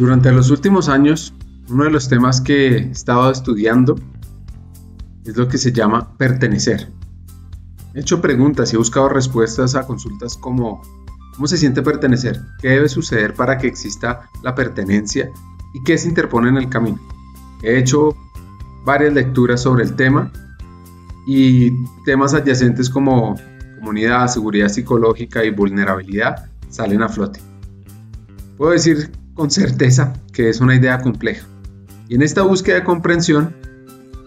Durante 0.00 0.32
los 0.32 0.50
últimos 0.50 0.88
años, 0.88 1.34
uno 1.68 1.84
de 1.84 1.90
los 1.90 2.08
temas 2.08 2.40
que 2.40 2.68
he 2.68 2.90
estado 2.90 3.30
estudiando 3.30 3.96
es 5.26 5.36
lo 5.36 5.46
que 5.46 5.58
se 5.58 5.72
llama 5.72 6.16
pertenecer. 6.16 6.90
He 7.92 8.00
hecho 8.00 8.22
preguntas 8.22 8.72
y 8.72 8.76
he 8.76 8.78
buscado 8.78 9.10
respuestas 9.10 9.74
a 9.74 9.86
consultas 9.86 10.38
como 10.38 10.80
¿cómo 11.34 11.46
se 11.46 11.58
siente 11.58 11.82
pertenecer? 11.82 12.40
¿Qué 12.62 12.68
debe 12.68 12.88
suceder 12.88 13.34
para 13.34 13.58
que 13.58 13.66
exista 13.66 14.30
la 14.42 14.54
pertenencia? 14.54 15.30
¿Y 15.74 15.84
qué 15.84 15.98
se 15.98 16.08
interpone 16.08 16.48
en 16.48 16.56
el 16.56 16.70
camino? 16.70 16.98
He 17.62 17.76
hecho 17.76 18.16
varias 18.86 19.12
lecturas 19.12 19.60
sobre 19.60 19.84
el 19.84 19.96
tema 19.96 20.32
y 21.26 21.72
temas 22.06 22.32
adyacentes 22.32 22.88
como 22.88 23.34
comunidad, 23.78 24.28
seguridad 24.28 24.70
psicológica 24.70 25.44
y 25.44 25.50
vulnerabilidad 25.50 26.46
salen 26.70 27.02
a 27.02 27.08
flote. 27.10 27.40
Puedo 28.56 28.72
decir 28.72 29.19
con 29.40 29.50
certeza 29.50 30.12
que 30.34 30.50
es 30.50 30.60
una 30.60 30.74
idea 30.74 31.00
compleja. 31.00 31.46
Y 32.08 32.14
en 32.14 32.20
esta 32.20 32.42
búsqueda 32.42 32.74
de 32.74 32.84
comprensión 32.84 33.56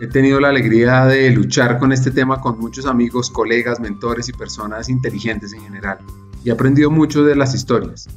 he 0.02 0.08
tenido 0.08 0.40
la 0.40 0.50
alegría 0.50 1.06
de 1.06 1.30
luchar 1.30 1.78
con 1.78 1.92
este 1.92 2.10
tema 2.10 2.42
con 2.42 2.58
muchos 2.58 2.88
amigos, 2.88 3.30
colegas, 3.30 3.80
mentores 3.80 4.28
y 4.30 4.34
personas 4.34 4.90
inteligentes 4.90 5.54
en 5.54 5.62
general. 5.62 6.00
Y 6.44 6.50
he 6.50 6.52
aprendido 6.52 6.90
mucho 6.90 7.24
de 7.24 7.36
las 7.36 7.54
historias, 7.54 8.10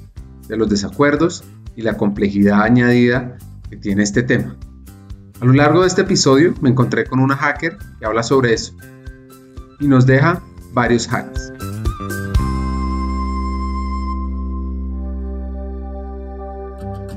de 0.49 0.57
los 0.57 0.71
desacuerdos 0.71 1.45
y 1.77 1.83
la 1.83 1.99
complejidad 1.99 2.63
añadida 2.63 3.37
que 3.69 3.77
tiene 3.77 4.03
este 4.03 4.23
tema. 4.23 4.57
A 5.43 5.45
lo 5.45 5.53
largo 5.53 5.83
de 5.83 5.89
este 5.89 6.01
episodio 6.01 6.55
me 6.63 6.71
encontré 6.71 7.05
con 7.05 7.21
una 7.21 7.37
hacker 7.37 7.77
que 7.99 8.07
habla 8.07 8.23
sobre 8.23 8.55
eso 8.55 8.75
y 9.81 9.87
nos 9.87 10.07
deja 10.07 10.41
varios 10.73 11.07
hacks. 11.13 11.53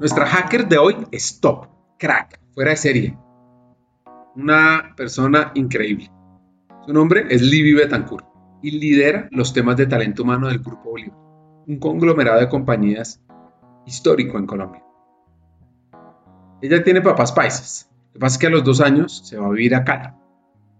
Nuestra 0.00 0.24
hacker 0.24 0.66
de 0.66 0.78
hoy 0.78 0.96
es 1.12 1.40
top, 1.40 1.66
crack, 1.98 2.40
fuera 2.54 2.70
de 2.70 2.76
serie. 2.78 3.18
Una 4.34 4.94
persona 4.96 5.52
increíble. 5.54 6.10
Su 6.86 6.94
nombre 6.94 7.26
es 7.28 7.42
Libby 7.42 7.74
Betancourt 7.74 8.24
y 8.62 8.70
lidera 8.80 9.28
los 9.30 9.52
temas 9.52 9.76
de 9.76 9.84
talento 9.84 10.22
humano 10.22 10.48
del 10.48 10.60
Grupo 10.60 10.92
Bolívar, 10.92 11.18
un 11.66 11.78
conglomerado 11.78 12.40
de 12.40 12.48
compañías 12.48 13.20
histórico 13.84 14.38
en 14.38 14.46
Colombia. 14.46 14.82
Ella 16.62 16.82
tiene 16.82 17.02
papás 17.02 17.30
paisas. 17.30 17.90
Lo 18.06 18.12
que 18.14 18.18
pasa 18.20 18.36
es 18.36 18.38
que 18.38 18.46
a 18.46 18.50
los 18.50 18.64
dos 18.64 18.80
años 18.80 19.20
se 19.22 19.36
va 19.36 19.48
a 19.48 19.50
vivir 19.50 19.74
a 19.74 19.84
Cali. 19.84 20.08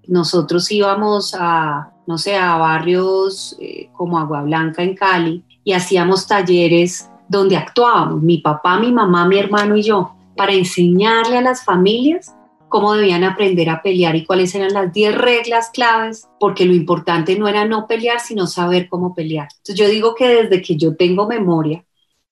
Nosotros 0.09 0.73
íbamos 0.73 1.37
a, 1.39 1.93
no 2.07 2.17
sé, 2.17 2.37
a 2.37 2.57
barrios 2.57 3.55
eh, 3.61 3.91
como 3.93 4.19
Agua 4.19 4.45
Blanca 4.45 4.83
en 4.83 4.95
Cali 4.95 5.45
y 5.63 5.75
hacíamos 5.75 6.27
talleres 6.27 7.10
donde 7.31 7.57
actuábamos, 7.57 8.21
mi 8.23 8.39
papá, 8.39 8.81
mi 8.81 8.91
mamá, 8.91 9.25
mi 9.25 9.39
hermano 9.39 9.77
y 9.77 9.83
yo, 9.83 10.17
para 10.37 10.53
enseñarle 10.53 11.39
a 11.39 11.43
las 11.43 11.65
familias 11.65 12.35
cómo 12.69 12.95
debían 12.95 13.23
aprender 13.23 13.71
a 13.71 13.83
pelear 13.83 14.17
y 14.17 14.25
cuáles 14.25 14.53
eran 14.57 14.73
las 14.73 14.93
10 14.93 15.15
reglas 15.15 15.71
claves, 15.73 16.29
porque 16.41 16.65
lo 16.65 16.75
importante 16.75 17.39
no 17.39 17.47
era 17.47 17.65
no 17.65 17.87
pelear, 17.87 18.19
sino 18.19 18.49
saber 18.49 18.89
cómo 18.89 19.15
pelear. 19.15 19.47
Entonces 19.59 19.77
yo 19.77 19.89
digo 19.89 20.17
que 20.17 20.27
desde 20.27 20.61
que 20.61 20.77
yo 20.77 20.97
tengo 20.97 21.29
memoria, 21.29 21.85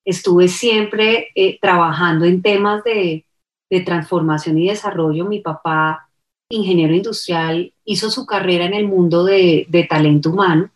estuve 0.04 0.48
siempre 0.48 1.28
eh, 1.36 1.60
trabajando 1.60 2.24
en 2.24 2.42
temas 2.42 2.82
de, 2.82 3.24
transformación 3.84 4.58
y 4.58 4.66
desarrollo. 4.66 5.26
Mi 5.26 5.38
papá, 5.38 6.08
ingeniero 6.48 6.94
industrial, 6.94 7.72
hizo 7.84 8.10
su 8.10 8.26
carrera 8.26 8.64
en 8.64 8.74
el 8.74 8.88
mundo 8.88 9.22
de 9.22 9.86
talento 9.88 10.30
humano 10.30 10.70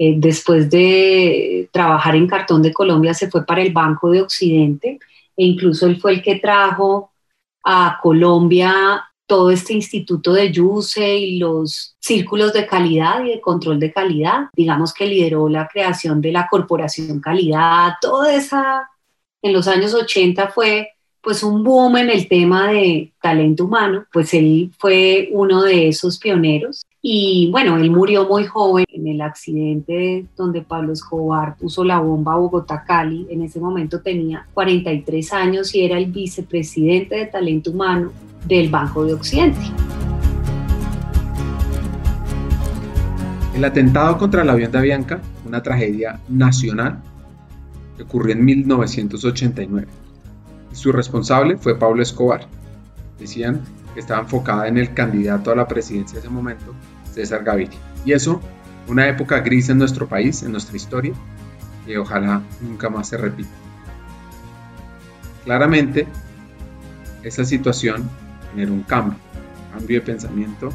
eh, 0.00 0.14
después 0.16 0.70
de 0.70 1.68
trabajar 1.72 2.14
en 2.14 2.28
Cartón 2.28 2.62
de 2.62 2.72
Colombia, 2.72 3.12
se 3.14 3.28
fue 3.28 3.44
para 3.44 3.62
el 3.62 3.72
Banco 3.72 4.10
de 4.10 4.22
Occidente 4.22 5.00
e 5.36 5.44
incluso 5.44 5.86
él 5.86 6.00
fue 6.00 6.12
el 6.12 6.22
que 6.22 6.36
trajo 6.36 7.10
a 7.64 7.98
Colombia 8.00 9.04
todo 9.26 9.50
este 9.50 9.74
instituto 9.74 10.32
de 10.32 10.52
YUSE 10.52 11.18
y 11.18 11.38
los 11.38 11.96
círculos 11.98 12.52
de 12.52 12.64
calidad 12.64 13.24
y 13.24 13.30
de 13.30 13.40
control 13.40 13.80
de 13.80 13.92
calidad. 13.92 14.48
Digamos 14.54 14.94
que 14.94 15.06
lideró 15.06 15.48
la 15.48 15.66
creación 15.66 16.20
de 16.20 16.30
la 16.32 16.46
Corporación 16.48 17.20
Calidad, 17.20 17.94
toda 18.00 18.32
esa, 18.32 18.88
en 19.42 19.52
los 19.52 19.66
años 19.66 19.94
80 19.94 20.48
fue 20.48 20.90
pues 21.20 21.42
un 21.42 21.62
boom 21.64 21.96
en 21.96 22.10
el 22.10 22.28
tema 22.28 22.70
de 22.70 23.12
talento 23.20 23.64
humano, 23.64 24.06
pues 24.12 24.32
él 24.32 24.70
fue 24.78 25.28
uno 25.32 25.62
de 25.62 25.88
esos 25.88 26.18
pioneros 26.18 26.86
y 27.02 27.50
bueno, 27.50 27.76
él 27.76 27.90
murió 27.90 28.26
muy 28.26 28.46
joven 28.46 28.86
en 28.88 28.97
el 29.08 29.20
accidente 29.20 30.26
donde 30.36 30.62
Pablo 30.62 30.92
Escobar 30.92 31.56
puso 31.56 31.84
la 31.84 32.00
bomba 32.00 32.34
a 32.34 32.36
Bogotá 32.36 32.84
Cali. 32.86 33.26
En 33.30 33.42
ese 33.42 33.60
momento 33.60 34.00
tenía 34.00 34.46
43 34.54 35.32
años 35.32 35.74
y 35.74 35.84
era 35.84 35.98
el 35.98 36.06
vicepresidente 36.06 37.16
de 37.16 37.26
talento 37.26 37.70
humano 37.70 38.12
del 38.46 38.68
Banco 38.68 39.04
de 39.04 39.14
Occidente. 39.14 39.60
El 43.54 43.64
atentado 43.64 44.16
contra 44.18 44.42
el 44.42 44.50
avión 44.50 44.70
de 44.70 44.78
Avianca, 44.78 45.20
una 45.44 45.62
tragedia 45.62 46.20
nacional 46.28 47.02
ocurrió 48.02 48.34
en 48.34 48.44
1989. 48.44 49.88
Su 50.72 50.92
responsable 50.92 51.56
fue 51.56 51.78
Pablo 51.78 52.02
Escobar. 52.02 52.46
Decían 53.18 53.62
que 53.94 54.00
estaba 54.00 54.20
enfocada 54.20 54.68
en 54.68 54.78
el 54.78 54.94
candidato 54.94 55.50
a 55.50 55.56
la 55.56 55.66
presidencia 55.66 56.14
de 56.14 56.20
ese 56.20 56.30
momento, 56.30 56.74
César 57.12 57.42
Gaviria. 57.42 57.78
Y 58.04 58.12
eso, 58.12 58.40
una 58.88 59.06
época 59.06 59.40
gris 59.40 59.68
en 59.68 59.78
nuestro 59.78 60.08
país, 60.08 60.42
en 60.42 60.52
nuestra 60.52 60.76
historia, 60.76 61.12
que 61.86 61.98
ojalá 61.98 62.42
nunca 62.60 62.88
más 62.88 63.08
se 63.08 63.16
repita. 63.16 63.50
Claramente, 65.44 66.06
esa 67.22 67.44
situación 67.44 68.08
generó 68.50 68.72
un 68.72 68.82
cambio, 68.82 69.18
cambio 69.72 70.00
de 70.00 70.06
pensamiento 70.06 70.70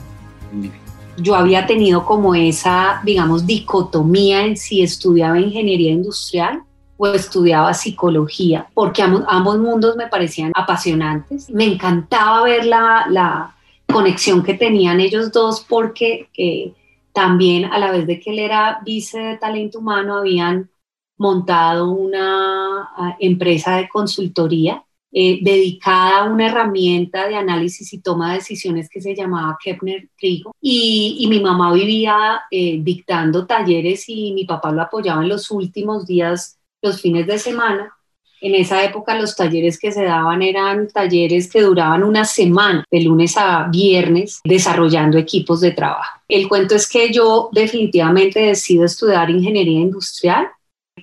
en 0.52 0.72
Yo 1.18 1.36
había 1.36 1.66
tenido 1.66 2.06
como 2.06 2.36
esa, 2.36 3.02
digamos, 3.04 3.46
dicotomía 3.46 4.46
en 4.46 4.58
si 4.58 4.82
estudiaba 4.82 5.40
ingeniería 5.40 5.92
industrial 5.92 6.64
o 6.98 7.08
estudiaba 7.08 7.74
psicología, 7.74 8.68
porque 8.74 9.02
ambos, 9.02 9.60
mundos 9.60 9.96
me 9.96 10.08
parecían 10.08 10.52
apasionantes. 10.56 11.50
Me 11.50 11.66
encantaba 11.66 12.44
ver 12.44 12.66
la, 12.66 13.08
la 13.10 13.56
conexión 13.92 14.44
que 14.44 14.54
tenían 14.54 15.00
ellos 15.00 15.32
dos 15.32 15.66
porque 15.68 16.30
eh, 16.38 16.74
también 17.14 17.66
a 17.66 17.80
la 17.80 17.92
vez 17.92 18.08
de 18.08 18.20
que 18.20 18.32
él 18.32 18.40
era 18.40 18.82
vice 18.84 19.20
de 19.20 19.38
talento 19.38 19.80
humano 19.80 20.18
habían 20.18 20.70
montado 21.18 21.92
una 21.92 22.90
ah, 22.98 23.16
empresa 23.20 23.78
de 23.78 23.88
consultoría 23.88 24.84
eh, 25.16 25.40
dedicada 25.44 26.22
a 26.22 26.24
una 26.24 26.48
herramienta 26.48 27.28
de 27.28 27.36
análisis 27.36 27.94
y 27.94 28.02
toma 28.02 28.32
de 28.32 28.40
decisiones 28.40 28.90
que 28.90 29.00
se 29.00 29.16
llamaba 29.16 29.58
Kepner 29.64 30.10
Trigo. 30.18 30.56
Y, 30.60 31.28
mi 31.30 31.40
mamá 31.40 31.72
vivía 31.72 32.42
eh, 32.50 32.80
dictando 32.82 33.46
talleres 33.46 34.10
y 34.10 34.34
mi 34.34 34.46
papá 34.46 34.72
lo 34.72 34.82
apoyaba 34.82 35.22
en 35.22 35.30
los 35.30 35.52
últimos 35.52 36.08
días, 36.08 36.58
los 36.82 37.00
fines 37.00 37.28
de 37.28 37.38
semana. 37.38 37.96
En 38.44 38.56
esa 38.56 38.84
época 38.84 39.18
los 39.18 39.38
talleres 39.38 39.80
que 39.80 39.94
se 39.94 40.04
daban 40.04 40.42
eran 40.42 40.90
talleres 40.90 41.50
que 41.50 41.62
duraban 41.62 42.04
una 42.04 42.26
semana, 42.26 42.84
de 42.92 43.00
lunes 43.00 43.38
a 43.38 43.70
viernes, 43.72 44.42
desarrollando 44.44 45.18
equipos 45.18 45.62
de 45.62 45.72
trabajo. 45.72 46.20
El 46.28 46.50
cuento 46.50 46.76
es 46.76 46.90
que 46.90 47.14
yo 47.14 47.48
definitivamente 47.54 48.42
decido 48.42 48.84
estudiar 48.84 49.30
ingeniería 49.30 49.80
industrial 49.80 50.48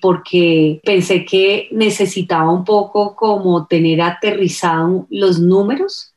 porque 0.03 0.83
pensé 0.85 1.25
que 1.25 1.69
necesitaba 1.71 2.53
un 2.53 2.63
poco 2.63 3.17
como 3.17 3.67
tener 3.67 4.03
aterrizado 4.03 5.07
los 5.09 5.41
números. 5.41 6.13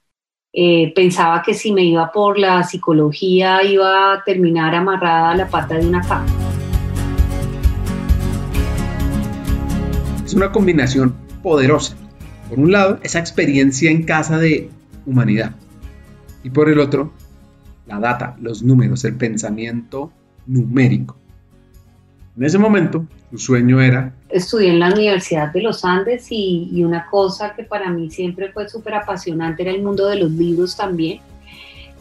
Eh, 0.51 0.91
pensaba 0.93 1.41
que 1.41 1.53
si 1.53 1.71
me 1.71 1.85
iba 1.85 2.11
por 2.11 2.37
la 2.37 2.63
psicología 2.63 3.63
iba 3.63 4.11
a 4.11 4.23
terminar 4.25 4.75
amarrada 4.75 5.31
a 5.31 5.37
la 5.37 5.47
pata 5.47 5.75
de 5.75 5.87
una 5.87 6.01
cama. 6.01 6.42
Una 10.33 10.51
combinación 10.51 11.15
poderosa. 11.41 11.95
Por 12.49 12.59
un 12.59 12.71
lado, 12.71 12.99
esa 13.03 13.19
experiencia 13.19 13.89
en 13.89 14.03
casa 14.03 14.37
de 14.37 14.69
humanidad. 15.05 15.55
Y 16.43 16.49
por 16.49 16.69
el 16.69 16.79
otro, 16.79 17.13
la 17.87 17.99
data, 17.99 18.35
los 18.41 18.63
números, 18.63 19.03
el 19.05 19.15
pensamiento 19.15 20.11
numérico. 20.45 21.17
En 22.37 22.43
ese 22.43 22.57
momento, 22.57 23.05
su 23.31 23.37
sueño 23.37 23.81
era 23.81 24.13
estudié 24.33 24.69
en 24.69 24.79
la 24.79 24.91
Universidad 24.91 25.53
de 25.53 25.61
los 25.61 25.85
Andes 25.85 26.31
y, 26.31 26.69
y 26.71 26.83
una 26.83 27.07
cosa 27.09 27.53
que 27.55 27.63
para 27.63 27.89
mí 27.89 28.09
siempre 28.09 28.51
fue 28.51 28.67
súper 28.67 28.95
apasionante 28.95 29.61
era 29.61 29.71
el 29.71 29.83
mundo 29.83 30.07
de 30.07 30.17
los 30.17 30.31
libros 30.31 30.75
también. 30.75 31.19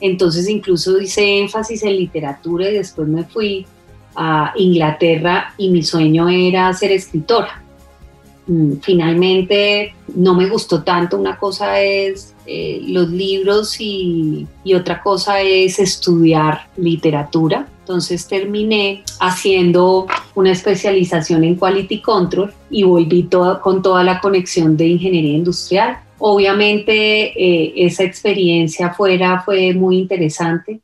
Entonces 0.01 0.49
incluso 0.49 0.99
hice 1.01 1.39
énfasis 1.39 1.83
en 1.85 1.97
literatura 1.97 2.69
y 2.69 2.75
después 2.75 3.07
me 3.07 3.25
fui 3.25 3.67
a 4.17 4.53
Inglaterra 4.57 5.55
y 5.57 5.69
mi 5.69 5.83
sueño 5.83 6.29
era 6.29 6.73
ser 6.73 6.91
escritora. 6.91 7.62
Mm, 8.47 8.79
finalmente 8.81 9.95
no 10.15 10.35
me 10.35 10.49
gustó 10.49 10.83
tanto, 10.83 11.17
una 11.17 11.39
cosa 11.39 11.81
es 11.81 12.35
eh, 12.45 12.81
los 12.89 13.09
libros 13.11 13.81
y, 13.81 14.47
otra 14.75 15.01
cosa 15.01 15.41
es 15.41 15.79
estudiar 15.79 16.67
literatura. 16.77 17.69
Entonces 17.81 18.27
terminé 18.27 19.05
haciendo 19.21 20.07
una 20.35 20.53
especialización 20.53 21.45
en 21.45 21.57
Quality 21.57 22.01
Control 22.01 22.53
y 22.71 22.85
volví 22.85 23.29
con 23.63 23.83
toda 23.83 24.03
la 24.03 24.21
conexión 24.21 24.77
de 24.77 24.87
ingeniería 24.87 25.35
industrial. 25.35 25.99
Obviamente 26.19 27.33
eh, 27.37 27.73
esa 27.77 28.05
experiencia 28.05 28.89
afuera 28.89 29.43
fue 29.45 29.75
muy 29.75 29.99
interesante 29.99 30.81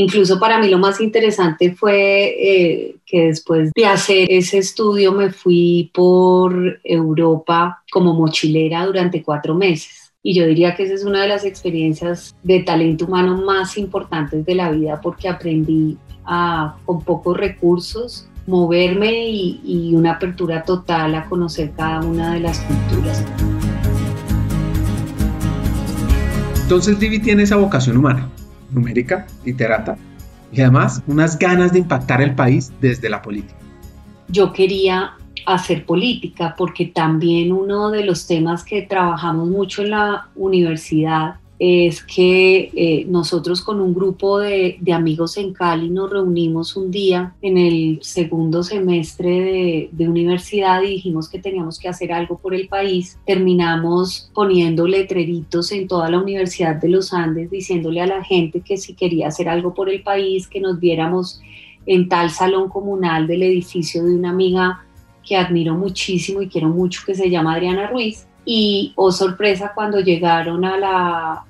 Incluso 0.00 0.38
para 0.38 0.60
mí 0.60 0.68
lo 0.68 0.78
más 0.78 1.00
interesante 1.00 1.74
fue 1.74 2.36
eh, 2.38 2.96
que 3.04 3.26
después 3.26 3.72
de 3.74 3.84
hacer 3.84 4.28
ese 4.30 4.58
estudio 4.58 5.10
me 5.10 5.32
fui 5.32 5.90
por 5.92 6.78
Europa 6.84 7.82
como 7.90 8.14
mochilera 8.14 8.86
durante 8.86 9.24
cuatro 9.24 9.56
meses. 9.56 10.12
Y 10.22 10.34
yo 10.34 10.46
diría 10.46 10.76
que 10.76 10.84
esa 10.84 10.94
es 10.94 11.04
una 11.04 11.22
de 11.22 11.26
las 11.26 11.44
experiencias 11.44 12.32
de 12.44 12.60
talento 12.60 13.06
humano 13.06 13.42
más 13.42 13.76
importantes 13.76 14.46
de 14.46 14.54
la 14.54 14.70
vida 14.70 15.00
porque 15.00 15.28
aprendí 15.28 15.98
a, 16.24 16.76
con 16.84 17.02
pocos 17.02 17.36
recursos, 17.36 18.28
moverme 18.46 19.28
y, 19.28 19.60
y 19.64 19.96
una 19.96 20.12
apertura 20.12 20.62
total 20.62 21.16
a 21.16 21.24
conocer 21.24 21.72
cada 21.76 22.02
una 22.02 22.34
de 22.34 22.40
las 22.40 22.60
culturas. 22.60 23.24
Entonces 26.62 27.00
Divi 27.00 27.18
tiene 27.18 27.42
esa 27.42 27.56
vocación 27.56 27.96
humana 27.96 28.30
numérica, 28.70 29.26
literata, 29.44 29.96
y 30.52 30.60
además 30.60 31.02
unas 31.06 31.38
ganas 31.38 31.72
de 31.72 31.80
impactar 31.80 32.22
el 32.22 32.34
país 32.34 32.72
desde 32.80 33.08
la 33.08 33.22
política. 33.22 33.54
Yo 34.28 34.52
quería 34.52 35.12
hacer 35.46 35.86
política 35.86 36.54
porque 36.56 36.86
también 36.86 37.52
uno 37.52 37.90
de 37.90 38.04
los 38.04 38.26
temas 38.26 38.64
que 38.64 38.82
trabajamos 38.82 39.48
mucho 39.48 39.82
en 39.82 39.90
la 39.90 40.28
universidad 40.36 41.36
es 41.58 42.04
que 42.04 42.70
eh, 42.74 43.04
nosotros 43.08 43.62
con 43.62 43.80
un 43.80 43.92
grupo 43.92 44.38
de, 44.38 44.78
amigos 44.92 45.36
en 45.36 45.52
Cali 45.52 45.90
nos 45.90 46.10
reunimos 46.10 46.76
un 46.76 46.90
día 46.90 47.34
en 47.42 47.58
el 47.58 47.98
segundo 48.02 48.62
semestre 48.62 49.88
de, 49.92 50.08
universidad 50.08 50.82
y 50.82 50.90
dijimos 50.90 51.28
que 51.28 51.38
teníamos 51.38 51.78
que 51.78 51.88
hacer 51.88 52.12
algo 52.12 52.38
por 52.38 52.54
el 52.54 52.68
país. 52.68 53.18
Terminamos 53.26 54.30
poniendo 54.32 54.86
letreritos 54.86 55.72
en 55.72 55.88
toda 55.88 56.08
la 56.08 56.20
Universidad 56.20 56.76
de 56.76 56.88
los 56.88 57.12
Andes 57.12 57.50
diciéndole 57.50 58.00
a 58.00 58.06
la 58.06 58.24
gente 58.24 58.60
que 58.60 58.76
si 58.76 58.94
quería 58.94 59.28
hacer 59.28 59.48
algo 59.48 59.74
por 59.74 59.90
el 59.90 60.02
país, 60.02 60.46
que 60.46 60.60
nos 60.60 60.78
viéramos 60.78 61.40
en 61.86 62.08
tal 62.08 62.30
salón 62.30 62.68
comunal 62.68 63.26
del 63.26 63.42
edificio 63.42 64.04
de 64.04 64.14
una 64.14 64.30
amiga 64.30 64.84
que 65.26 65.36
admiro 65.36 65.74
muchísimo 65.74 66.40
y 66.40 66.48
quiero 66.48 66.68
mucho, 66.68 67.02
que 67.04 67.14
se 67.14 67.28
llama 67.28 67.54
Adriana 67.54 67.88
Ruiz 67.88 68.27
y, 68.50 68.94
oh 68.96 69.12
sorpresa, 69.12 69.72
cuando 69.74 70.00
llegaron 70.00 70.64
a, 70.64 70.78
la, 70.78 71.44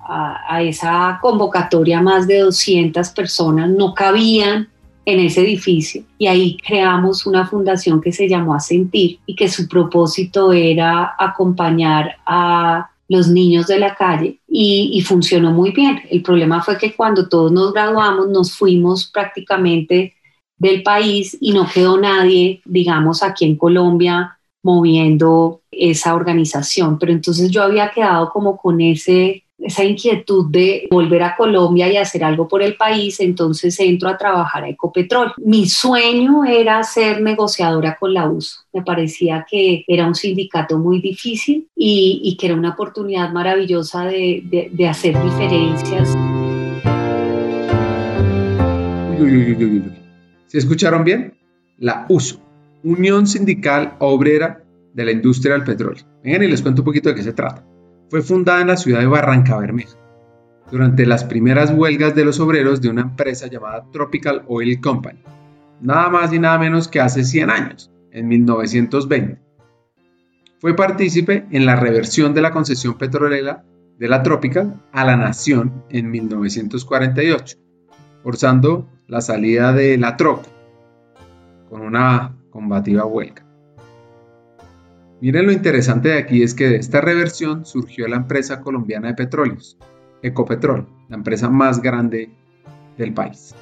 a, 0.49 0.63
esa 0.65 1.21
convocatoria 1.23 2.03
más 2.03 2.27
de 2.27 2.41
200 2.41 3.11
personas, 3.11 3.71
no 3.71 3.95
cabían 3.95 4.69
en 5.05 5.21
ese 5.21 5.43
edificio 5.43 6.03
y 6.19 6.27
ahí 6.27 6.57
creamos 6.57 7.25
una 7.25 7.47
fundación 7.47 8.01
que 8.01 8.11
se 8.11 8.29
llamó 8.29 8.53
Asentir 8.53 9.21
y 9.27 9.37
que 9.37 9.49
su 9.49 9.69
propósito 9.69 10.53
era 10.53 11.15
acompañar 11.17 12.17
a 12.27 12.91
los 13.09 13.29
niños 13.29 13.69
de 13.69 13.79
la 13.79 13.95
calle 13.95 14.41
y, 14.49 14.91
y, 14.93 15.01
funcionó 15.03 15.53
muy 15.53 15.71
bien. 15.71 16.01
El 16.11 16.23
problema 16.23 16.65
fue 16.65 16.79
que 16.79 16.97
cuando 16.97 17.29
todos 17.29 17.53
nos 17.53 17.73
graduamos 17.73 18.29
nos 18.29 18.53
fuimos 18.53 19.07
prácticamente 19.07 20.15
del 20.57 20.83
país 20.83 21.39
y 21.41 21.53
no 21.53 21.65
quedó 21.73 21.97
nadie, 21.97 22.61
digamos, 22.65 23.23
aquí 23.23 23.45
en 23.45 23.55
Colombia 23.55 24.38
moviendo 24.69 25.63
esa 25.71 26.15
organización. 26.15 26.99
Pero 26.99 27.13
entonces 27.13 27.51
yo 27.51 27.63
había 27.63 27.91
quedado 27.91 28.29
como 28.31 28.59
con 28.59 28.83
ese, 28.83 29.45
esa 29.59 29.83
inquietud 29.83 30.51
de 30.51 30.87
volver 30.91 31.23
a 31.23 31.37
Colombia 31.37 31.91
y 31.91 31.97
hacer 31.97 32.23
algo 32.23 32.47
por 32.47 32.63
el 32.63 32.77
país, 32.77 33.19
entonces 33.21 33.81
entro 33.81 34.11
a 34.11 34.19
trabajar 34.19 34.65
a 34.65 34.69
Ecopetrol. 34.69 35.33
Mi 35.39 35.67
sueño 35.67 36.45
era 36.45 36.83
ser 36.83 37.23
negociadora 37.23 37.97
con 37.99 38.13
la 38.13 38.29
USO. 38.29 38.61
Me 38.75 38.83
parecía 38.83 39.47
que 39.51 39.85
era 39.89 40.07
un 40.07 40.15
sindicato 40.15 40.79
muy 40.79 41.01
difícil 41.01 41.67
y, 41.75 42.37
que 42.39 42.47
era 42.49 42.55
una 42.55 42.71
oportunidad 42.71 43.33
maravillosa 43.33 44.05
de, 44.05 44.69
de, 44.71 44.87
hacer 44.87 45.15
diferencias. 45.23 46.11
¿Se 50.47 50.59
escucharon 50.59 51.05
bien? 51.05 51.35
La 51.79 52.05
USO 52.11 52.48
Unión 52.83 53.27
Sindical 53.27 53.97
Obrera 53.99 54.65
de 54.95 55.05
la 55.05 55.13
Industria 55.13 55.55
del 55.55 55.65
Petróleo. 55.65 56.05
Vengan 56.23 56.43
y 56.45 56.49
les 56.49 56.63
cuento 56.63 56.83
un 56.83 56.87
poquito 56.87 57.09
de 57.09 57.15
qué 57.15 57.23
se 57.23 57.33
trata. 57.33 57.65
Fue 58.11 58.23
fundada 58.23 58.61
en 58.61 58.69
la 58.69 58.77
ciudad 58.77 59.01
de 59.01 59.07
Barranca 59.07 59.57
Bermeja 59.59 59.97
durante 60.71 61.07
las 61.07 61.25
primeras 61.25 61.71
huelgas 61.71 62.15
de 62.15 62.25
los 62.25 62.41
obreros 62.41 62.81
de 62.81 62.89
una 62.89 63.03
empresa 63.03 63.47
llamada 63.47 63.87
Tropical 63.91 64.45
Oil 64.49 64.81
Company, 64.81 65.21
nada 65.81 66.09
más 66.11 66.33
y 66.33 66.39
nada 66.39 66.59
menos 66.59 66.89
que 66.89 67.01
hace 67.01 67.25
100 67.25 67.51
años, 67.51 67.91
en 68.13 68.29
1920. 68.29 69.39
Fue 70.61 70.75
partícipe 70.75 71.47
en 71.51 71.67
la 71.67 71.77
reversión 71.77 72.35
de 72.35 72.43
la 72.43 72.51
concesión 72.51 72.99
petrolera 72.99 73.65
de 73.99 74.09
la 74.09 74.23
Tropical 74.23 74.83
a 74.93 75.05
la 75.05 75.17
Nación 75.17 75.85
en 75.89 76.11
1948, 76.11 77.57
forzando 78.23 78.89
la 79.07 79.21
salida 79.21 79.73
de 79.73 79.97
la 79.97 80.17
Troc 80.17 80.45
con 81.71 81.83
una 81.83 82.38
combativa 82.51 83.05
huelga. 83.05 83.45
Miren 85.21 85.47
lo 85.47 85.53
interesante 85.53 86.11
de 86.11 86.19
aquí 86.19 86.43
es 86.43 86.55
que 86.55 86.69
de 86.69 86.77
esta 86.77 87.01
reversión 87.01 87.67
surgió 87.67 88.07
la 88.07 88.17
empresa 88.17 88.61
colombiana 88.61 89.09
de 89.09 89.15
petróleos, 89.15 89.77
Ecopetrol, 90.23 90.89
la 91.09 91.17
empresa 91.17 91.49
más 91.49 91.83
grande 91.83 92.31
del 92.97 93.15
país. 93.15 93.55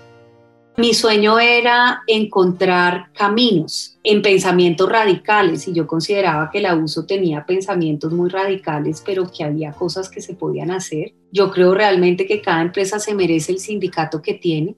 Mi 0.79 0.93
sueño 0.93 1.39
era 1.39 2.03
encontrar 2.07 3.11
caminos 3.15 3.99
en 4.03 4.21
pensamientos 4.21 4.87
radicales 4.87 5.67
y 5.67 5.73
yo 5.73 5.87
consideraba 5.87 6.51
que 6.51 6.61
la 6.61 6.77
USO 6.77 7.07
tenía 7.07 7.47
pensamientos 7.47 8.13
muy 8.13 8.29
radicales, 8.29 9.03
pero 9.05 9.27
que 9.27 9.43
había 9.43 9.73
cosas 9.73 10.11
que 10.11 10.21
se 10.21 10.35
podían 10.35 10.71
hacer. 10.71 11.15
Yo 11.33 11.51
creo 11.51 11.73
realmente 11.73 12.27
que 12.27 12.43
cada 12.43 12.61
empresa 12.61 12.99
se 12.99 13.15
merece 13.15 13.53
el 13.53 13.59
sindicato 13.59 14.21
que 14.21 14.35
tiene 14.35 14.77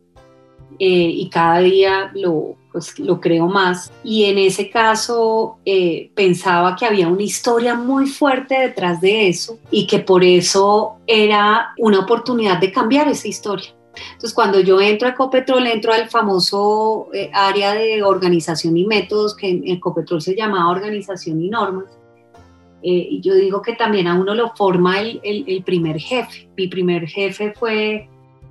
eh, 0.78 1.11
y 1.12 1.28
cada 1.28 1.58
día 1.58 2.11
lo, 2.14 2.56
pues, 2.73 2.99
lo 2.99 3.20
creo 3.20 3.47
más. 3.47 3.92
Y 4.04 4.25
en 4.25 4.38
ese 4.38 4.70
caso 4.70 5.58
eh, 5.64 6.11
pensaba 6.14 6.76
que 6.76 6.87
había 6.87 7.08
una 7.08 7.23
historia 7.23 7.75
muy 7.75 8.06
fuerte 8.06 8.58
detrás 8.58 9.00
de 9.00 9.28
eso 9.28 9.58
y 9.70 9.87
que 9.87 9.99
por 9.99 10.23
eso 10.23 10.97
era 11.06 11.75
una 11.78 12.00
oportunidad 12.00 12.58
de 12.58 12.70
cambiar 12.70 13.08
esa 13.08 13.26
historia. 13.28 13.75
Entonces, 14.12 14.32
cuando 14.32 14.61
yo 14.61 14.80
entro 14.80 15.08
a 15.08 15.11
Ecopetrol, 15.11 15.66
entro 15.66 15.92
al 15.92 16.08
famoso 16.08 17.08
eh, 17.12 17.30
área 17.35 17.75
de 17.75 18.04
organización 18.04 18.76
y 18.76 18.87
métodos, 18.87 19.35
que 19.35 19.50
en 19.50 19.66
Ecopetrol 19.66 20.23
se 20.23 20.37
llamaba 20.37 20.70
organización 20.70 21.42
y 21.42 21.49
normas. 21.49 21.87
y 22.80 23.20
yo 23.20 23.35
digo 23.35 23.61
que 23.61 23.73
también 23.73 24.06
a 24.06 24.14
uno 24.14 24.37
lo 24.37 24.54
forma 24.54 25.00
el, 25.00 25.18
el, 25.25 25.44
el 25.49 25.64
primer 25.64 25.99
jefe. 25.99 26.49
Mi 26.56 26.68
primer 26.68 27.08
jefe 27.08 27.52
fue 27.58 28.08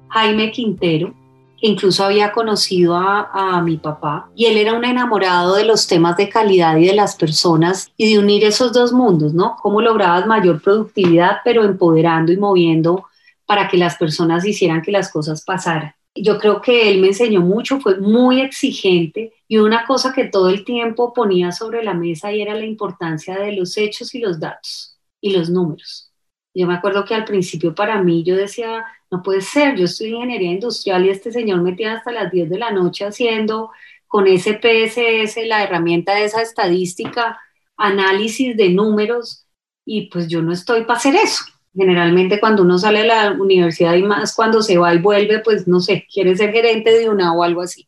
Jaime 0.09 0.51
Quintero, 0.51 1.13
incluso 1.61 2.03
había 2.03 2.31
conocido 2.31 2.95
a, 2.95 3.61
mi 3.63 3.77
papá 3.77 4.29
y 4.35 4.45
él 4.45 4.57
era 4.57 4.73
un 4.73 4.85
enamorado 4.85 5.55
de 5.55 5.65
los 5.65 5.87
temas 5.87 6.15
de 6.17 6.29
calidad 6.29 6.77
y 6.77 6.85
de 6.85 6.93
las 6.93 7.15
personas 7.15 7.91
y 7.97 8.11
de 8.11 8.19
unir 8.19 8.43
esos 8.43 8.71
dos 8.71 8.93
mundos, 8.93 9.33
¿no? 9.33 9.55
Cómo 9.61 9.81
lograbas 9.81 10.27
mayor 10.27 10.61
productividad, 10.61 11.37
pero 11.43 11.63
empoderando 11.63 12.31
y 12.31 12.37
moviendo 12.37 13.05
para 13.45 13.67
que 13.67 13.77
las 13.77 13.97
personas 13.97 14.45
hicieran 14.45 14.81
que 14.81 14.91
las 14.91 15.11
cosas 15.11 15.43
pasaran. 15.43 15.93
Yo 16.13 16.37
creo 16.39 16.61
que 16.61 16.89
él 16.89 16.99
me 16.99 17.07
enseñó 17.07 17.41
mucho, 17.41 17.79
fue 17.79 17.99
muy 17.99 18.41
exigente 18.41 19.33
y 19.47 19.57
una 19.57 19.85
cosa 19.85 20.13
que 20.13 20.25
todo 20.25 20.49
el 20.49 20.65
tiempo 20.65 21.13
ponía 21.13 21.51
sobre 21.51 21.83
la 21.83 21.93
mesa 21.93 22.31
y 22.31 22.41
era 22.41 22.53
la 22.53 22.65
importancia 22.65 23.37
de 23.37 23.53
los 23.53 23.77
hechos 23.77 24.13
y 24.15 24.19
los 24.19 24.39
datos 24.39 24.97
y 25.21 25.31
los 25.31 25.49
números. 25.49 26.11
Yo 26.53 26.65
me 26.65 26.73
acuerdo 26.73 27.05
que 27.05 27.13
al 27.13 27.25
principio 27.25 27.75
para 27.75 28.01
mí 28.01 28.23
yo 28.23 28.35
decía, 28.35 28.83
no 29.09 29.23
puede 29.23 29.41
ser, 29.41 29.75
yo 29.75 29.85
estoy 29.85 30.09
en 30.09 30.15
ingeniería 30.15 30.51
industrial 30.51 31.05
y 31.05 31.09
este 31.09 31.31
señor 31.31 31.61
me 31.61 31.73
tiene 31.73 31.93
hasta 31.93 32.11
las 32.11 32.31
10 32.31 32.49
de 32.49 32.57
la 32.57 32.71
noche 32.71 33.05
haciendo 33.05 33.71
con 34.07 34.27
ese 34.27 34.53
PSS, 34.53 35.45
la 35.47 35.63
herramienta 35.63 36.15
de 36.15 36.25
esa 36.25 36.41
estadística, 36.41 37.39
análisis 37.77 38.55
de 38.57 38.69
números 38.69 39.45
y 39.85 40.09
pues 40.09 40.27
yo 40.27 40.41
no 40.41 40.51
estoy 40.51 40.83
para 40.83 40.99
hacer 40.99 41.15
eso. 41.15 41.45
Generalmente 41.73 42.39
cuando 42.39 42.63
uno 42.63 42.77
sale 42.77 43.01
de 43.01 43.07
la 43.07 43.31
universidad 43.31 43.93
y 43.95 44.03
más 44.03 44.35
cuando 44.35 44.61
se 44.61 44.77
va 44.77 44.93
y 44.93 44.99
vuelve, 44.99 45.39
pues 45.39 45.67
no 45.67 45.79
sé, 45.79 46.07
quiere 46.11 46.35
ser 46.35 46.51
gerente 46.51 46.91
de 46.97 47.09
una 47.09 47.33
o 47.33 47.43
algo 47.43 47.61
así. 47.61 47.87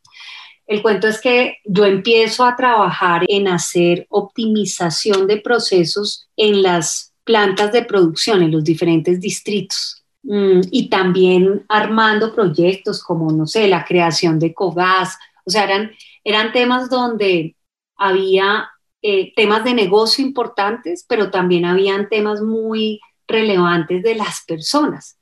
El 0.68 0.84
cuento 0.84 1.08
es 1.08 1.20
que 1.20 1.58
yo 1.66 1.86
empiezo 1.86 2.46
a 2.46 2.56
trabajar 2.56 3.26
en 3.28 3.48
hacer 3.48 4.06
optimización 4.10 5.26
de 5.26 5.38
procesos 5.38 6.30
en 6.38 6.62
las 6.62 7.14
plantas 7.24 7.72
de 7.72 7.84
producción, 7.84 8.44
en 8.44 8.52
los 8.52 8.64
diferentes 8.64 9.20
distritos. 9.20 9.99
Mm, 10.30 10.62
y 10.70 10.90
también 10.90 11.66
armando 11.68 12.36
proyectos 12.36 13.04
como, 13.04 13.32
no 13.32 13.48
sé, 13.48 13.68
la 13.68 13.84
creación 13.84 14.38
de 14.38 14.54
COGAS. 14.54 15.18
O 15.44 15.50
sea, 15.50 15.64
eran, 15.64 15.92
eran 16.24 16.52
temas 16.52 16.88
donde 16.88 17.56
había 17.96 18.70
eh, 19.02 19.34
temas 19.36 19.64
de 19.64 19.74
negocio 19.74 20.24
importantes, 20.24 21.04
pero 21.10 21.32
también 21.32 21.66
habían 21.66 22.10
temas 22.10 22.44
muy 22.44 23.00
relevantes 23.28 24.04
de 24.04 24.14
las 24.14 24.44
personas 24.46 25.18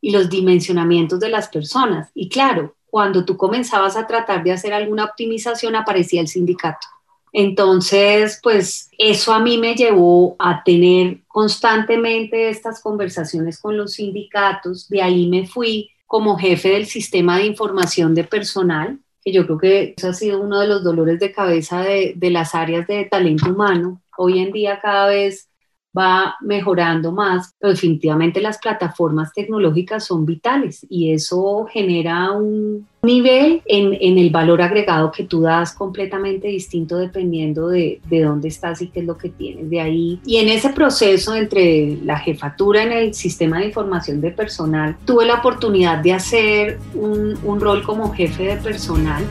y 0.00 0.12
los 0.12 0.30
dimensionamientos 0.30 1.18
de 1.18 1.30
las 1.30 1.48
personas. 1.48 2.12
Y 2.14 2.28
claro, 2.28 2.76
cuando 2.86 3.24
tú 3.24 3.36
comenzabas 3.36 3.96
a 3.96 4.06
tratar 4.06 4.44
de 4.44 4.52
hacer 4.52 4.72
alguna 4.72 5.06
optimización, 5.06 5.74
aparecía 5.74 6.20
el 6.20 6.28
sindicato. 6.28 6.86
Entonces, 7.36 8.38
pues 8.40 8.90
eso 8.96 9.34
a 9.34 9.40
mí 9.40 9.58
me 9.58 9.74
llevó 9.74 10.36
a 10.38 10.62
tener 10.62 11.18
constantemente 11.26 12.48
estas 12.48 12.80
conversaciones 12.80 13.58
con 13.58 13.76
los 13.76 13.94
sindicatos. 13.94 14.88
De 14.88 15.02
ahí 15.02 15.28
me 15.28 15.44
fui 15.44 15.90
como 16.06 16.38
jefe 16.38 16.68
del 16.70 16.86
sistema 16.86 17.38
de 17.38 17.46
información 17.46 18.14
de 18.14 18.22
personal, 18.22 19.00
que 19.20 19.32
yo 19.32 19.46
creo 19.46 19.58
que 19.58 19.94
eso 19.96 20.10
ha 20.10 20.12
sido 20.12 20.40
uno 20.40 20.60
de 20.60 20.68
los 20.68 20.84
dolores 20.84 21.18
de 21.18 21.32
cabeza 21.32 21.82
de, 21.82 22.12
de 22.14 22.30
las 22.30 22.54
áreas 22.54 22.86
de 22.86 23.04
talento 23.06 23.50
humano. 23.50 24.00
Hoy 24.16 24.38
en 24.38 24.52
día 24.52 24.78
cada 24.80 25.08
vez 25.08 25.48
va 25.96 26.36
mejorando 26.40 27.12
más, 27.12 27.54
pero 27.58 27.72
definitivamente 27.72 28.40
las 28.40 28.58
plataformas 28.58 29.32
tecnológicas 29.32 30.04
son 30.04 30.26
vitales 30.26 30.84
y 30.88 31.12
eso 31.12 31.66
genera 31.70 32.32
un 32.32 32.86
nivel 33.02 33.62
en, 33.66 34.18
el 34.18 34.30
valor 34.30 34.62
agregado 34.62 35.12
que 35.12 35.24
tú 35.24 35.42
das 35.42 35.72
completamente 35.72 36.48
distinto 36.48 36.96
dependiendo 36.96 37.68
de, 37.68 38.00
de, 38.08 38.22
dónde 38.22 38.48
estás 38.48 38.80
y 38.82 38.88
qué 38.88 39.00
es 39.00 39.06
lo 39.06 39.16
que 39.16 39.28
tienes 39.28 39.70
de 39.70 39.80
ahí. 39.80 40.20
Y 40.24 40.38
en 40.38 40.48
ese 40.48 40.70
proceso 40.70 41.34
entre 41.34 41.98
la 42.02 42.18
jefatura 42.18 42.82
en 42.82 42.92
el 42.92 43.14
sistema 43.14 43.58
de 43.58 43.66
información 43.66 44.20
de 44.20 44.30
personal, 44.30 44.96
tuve 45.04 45.26
la 45.26 45.34
oportunidad 45.34 45.98
de 45.98 46.12
hacer 46.12 46.78
un, 46.94 47.38
un 47.44 47.60
rol 47.60 47.82
como 47.82 48.12
jefe 48.12 48.44
de 48.44 48.56
personal. 48.56 49.22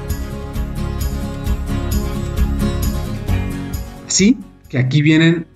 Sí, 4.08 4.38
que 4.70 4.78
aquí 4.78 5.02
vienen 5.02 5.48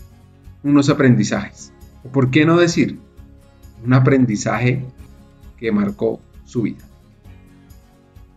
unos 0.70 0.90
aprendizajes. 0.90 1.72
¿Por 2.12 2.30
qué 2.32 2.46
no 2.46 2.58
decir 2.58 3.00
un 3.86 3.94
aprendizaje 3.94 4.86
que 5.58 5.72
marcó 5.72 6.20
su 6.46 6.64
vida? 6.64 6.84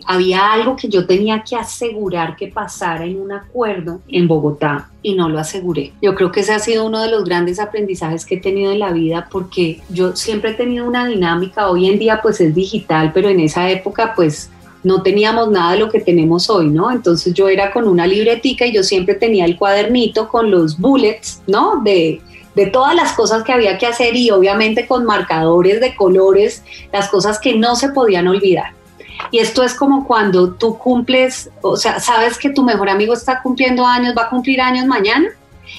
Había 0.06 0.52
algo 0.52 0.76
que 0.76 0.88
yo 0.88 1.06
tenía 1.06 1.44
que 1.44 1.56
asegurar 1.56 2.34
que 2.34 2.48
pasara 2.48 3.04
en 3.04 3.20
un 3.20 3.32
acuerdo 3.32 4.00
en 4.08 4.26
Bogotá 4.26 4.88
y 5.02 5.14
no 5.14 5.28
lo 5.28 5.38
aseguré. 5.38 5.92
Yo 6.00 6.14
creo 6.14 6.32
que 6.32 6.40
ese 6.40 6.54
ha 6.54 6.58
sido 6.58 6.86
uno 6.86 7.02
de 7.02 7.10
los 7.10 7.24
grandes 7.24 7.60
aprendizajes 7.60 8.24
que 8.24 8.36
he 8.36 8.40
tenido 8.40 8.72
en 8.72 8.78
la 8.78 8.92
vida 8.92 9.28
porque 9.30 9.80
yo 9.90 10.16
siempre 10.16 10.50
he 10.50 10.54
tenido 10.54 10.86
una 10.86 11.06
dinámica, 11.06 11.68
hoy 11.68 11.86
en 11.86 11.98
día 11.98 12.20
pues 12.22 12.40
es 12.40 12.54
digital, 12.54 13.12
pero 13.12 13.28
en 13.28 13.40
esa 13.40 13.70
época 13.70 14.14
pues 14.16 14.50
no 14.82 15.02
teníamos 15.02 15.50
nada 15.50 15.72
de 15.72 15.78
lo 15.78 15.90
que 15.90 16.00
tenemos 16.00 16.48
hoy, 16.48 16.68
¿no? 16.68 16.90
Entonces 16.90 17.34
yo 17.34 17.48
era 17.48 17.72
con 17.72 17.86
una 17.86 18.06
libretica 18.06 18.66
y 18.66 18.72
yo 18.72 18.82
siempre 18.82 19.14
tenía 19.14 19.44
el 19.44 19.56
cuadernito 19.56 20.28
con 20.28 20.50
los 20.50 20.78
bullets, 20.78 21.42
¿no? 21.46 21.80
De, 21.82 22.20
de 22.54 22.66
todas 22.66 22.94
las 22.94 23.12
cosas 23.12 23.42
que 23.42 23.52
había 23.52 23.78
que 23.78 23.86
hacer 23.86 24.16
y 24.16 24.30
obviamente 24.30 24.86
con 24.86 25.04
marcadores 25.04 25.80
de 25.80 25.94
colores, 25.94 26.62
las 26.92 27.08
cosas 27.08 27.38
que 27.38 27.54
no 27.54 27.76
se 27.76 27.90
podían 27.90 28.28
olvidar. 28.28 28.72
Y 29.30 29.38
esto 29.38 29.62
es 29.62 29.74
como 29.74 30.06
cuando 30.06 30.54
tú 30.54 30.78
cumples, 30.78 31.50
o 31.60 31.76
sea, 31.76 32.00
sabes 32.00 32.38
que 32.38 32.50
tu 32.50 32.62
mejor 32.62 32.88
amigo 32.88 33.12
está 33.12 33.42
cumpliendo 33.42 33.86
años, 33.86 34.14
va 34.16 34.24
a 34.24 34.30
cumplir 34.30 34.60
años 34.60 34.86
mañana, 34.86 35.28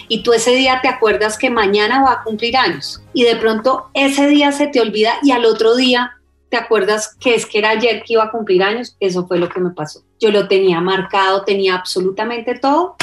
y 0.07 0.23
tú 0.23 0.31
ese 0.31 0.51
día 0.51 0.79
te 0.81 0.87
acuerdas 0.87 1.37
que 1.37 1.49
mañana 1.49 2.01
va 2.03 2.13
a 2.13 2.23
cumplir 2.23 2.55
años, 2.55 3.01
y 3.13 3.23
de 3.23 3.35
pronto 3.35 3.87
ese 3.93 4.27
día 4.27 4.51
se 4.51 4.67
te 4.67 4.79
olvida 4.79 5.13
y 5.23 5.31
al 5.31 5.45
otro 5.45 5.75
día 5.75 6.13
¿te 6.51 6.57
acuerdas 6.57 7.15
que 7.15 7.33
es 7.33 7.45
que 7.45 7.59
era 7.59 7.69
ayer 7.69 8.03
que 8.03 8.13
iba 8.13 8.25
a 8.25 8.31
cumplir 8.31 8.61
años? 8.61 8.97
Eso 8.99 9.25
fue 9.25 9.39
lo 9.39 9.47
que 9.47 9.61
me 9.61 9.71
pasó. 9.71 10.03
Yo 10.19 10.31
lo 10.31 10.49
tenía 10.49 10.81
marcado, 10.81 11.45
tenía 11.45 11.75
absolutamente 11.75 12.59
todo 12.59 12.97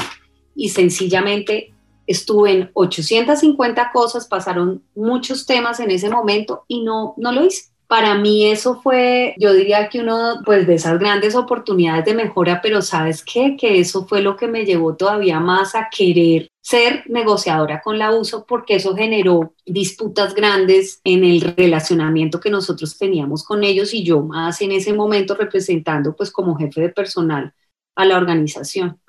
y 0.54 0.68
sencillamente 0.68 1.72
estuve 2.06 2.52
en 2.52 2.70
850 2.74 3.90
cosas, 3.90 4.28
pasaron 4.28 4.82
muchos 4.94 5.46
temas 5.46 5.80
en 5.80 5.90
ese 5.90 6.10
momento 6.10 6.64
y 6.68 6.82
no, 6.82 7.14
no 7.16 7.32
lo 7.32 7.44
hice 7.44 7.70
para 7.88 8.16
mí 8.16 8.44
eso 8.44 8.80
fue, 8.82 9.34
yo 9.38 9.54
diría 9.54 9.88
que 9.88 10.00
uno 10.00 10.42
pues 10.44 10.66
de 10.66 10.74
esas 10.74 10.98
grandes 10.98 11.34
oportunidades 11.34 12.04
de 12.04 12.12
mejora, 12.12 12.60
pero 12.62 12.82
sabes 12.82 13.24
qué, 13.24 13.56
que 13.56 13.80
eso 13.80 14.06
fue 14.06 14.20
lo 14.20 14.36
que 14.36 14.46
me 14.46 14.66
llevó 14.66 14.94
todavía 14.94 15.40
más 15.40 15.74
a 15.74 15.88
querer 15.90 16.50
ser 16.60 17.04
negociadora 17.08 17.80
con 17.80 17.98
la 17.98 18.14
uso 18.14 18.44
porque 18.46 18.74
eso 18.76 18.94
generó 18.94 19.54
disputas 19.64 20.34
grandes 20.34 21.00
en 21.02 21.24
el 21.24 21.40
relacionamiento 21.40 22.40
que 22.40 22.50
nosotros 22.50 22.98
teníamos 22.98 23.42
con 23.42 23.64
ellos 23.64 23.94
y 23.94 24.04
yo 24.04 24.20
más 24.20 24.60
en 24.60 24.72
ese 24.72 24.92
momento 24.92 25.34
representando 25.34 26.14
pues 26.14 26.30
como 26.30 26.56
jefe 26.56 26.82
de 26.82 26.88
personal 26.90 27.54
a 27.96 28.04
la 28.04 28.18
organización. 28.18 29.00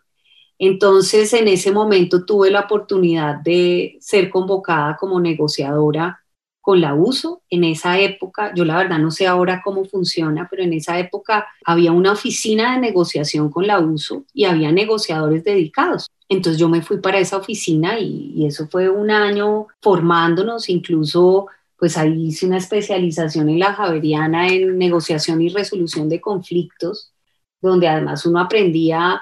Entonces 0.57 1.33
en 1.33 1.49
ese 1.49 1.73
momento 1.73 2.23
tuve 2.25 2.49
la 2.49 2.61
oportunidad 2.61 3.35
de 3.35 3.97
ser 3.99 4.29
convocada 4.29 4.95
como 4.95 5.19
negociadora 5.19 6.23
con 6.61 6.81
la 6.81 6.93
uso. 6.93 7.41
En 7.49 7.63
esa 7.63 7.99
época, 7.99 8.53
yo 8.55 8.65
la 8.65 8.77
verdad 8.77 8.99
no 8.99 9.11
sé 9.11 9.27
ahora 9.27 9.61
cómo 9.63 9.85
funciona, 9.85 10.47
pero 10.49 10.63
en 10.63 10.73
esa 10.73 10.99
época 10.99 11.47
había 11.65 11.91
una 11.91 12.11
oficina 12.11 12.73
de 12.73 12.81
negociación 12.81 13.49
con 13.49 13.67
la 13.67 13.79
uso 13.79 14.25
y 14.33 14.45
había 14.45 14.71
negociadores 14.71 15.43
dedicados. 15.43 16.09
Entonces 16.29 16.59
yo 16.59 16.69
me 16.69 16.81
fui 16.81 16.97
para 16.97 17.19
esa 17.19 17.37
oficina 17.37 17.99
y, 17.99 18.45
eso 18.45 18.67
fue 18.67 18.89
un 18.89 19.09
año 19.11 19.67
formándonos, 19.81 20.69
incluso 20.69 21.47
pues 21.77 21.97
ahí 21.97 22.27
hice 22.27 22.45
una 22.45 22.57
especialización 22.57 23.49
en 23.49 23.59
la 23.59 23.73
Javeriana 23.73 24.47
en 24.49 24.77
negociación 24.77 25.41
y 25.41 25.49
resolución 25.49 26.09
de 26.09 26.19
conflictos, 26.19 27.13
donde 27.61 27.87
además 27.87 28.25
uno 28.25 28.39
aprendía 28.39 29.21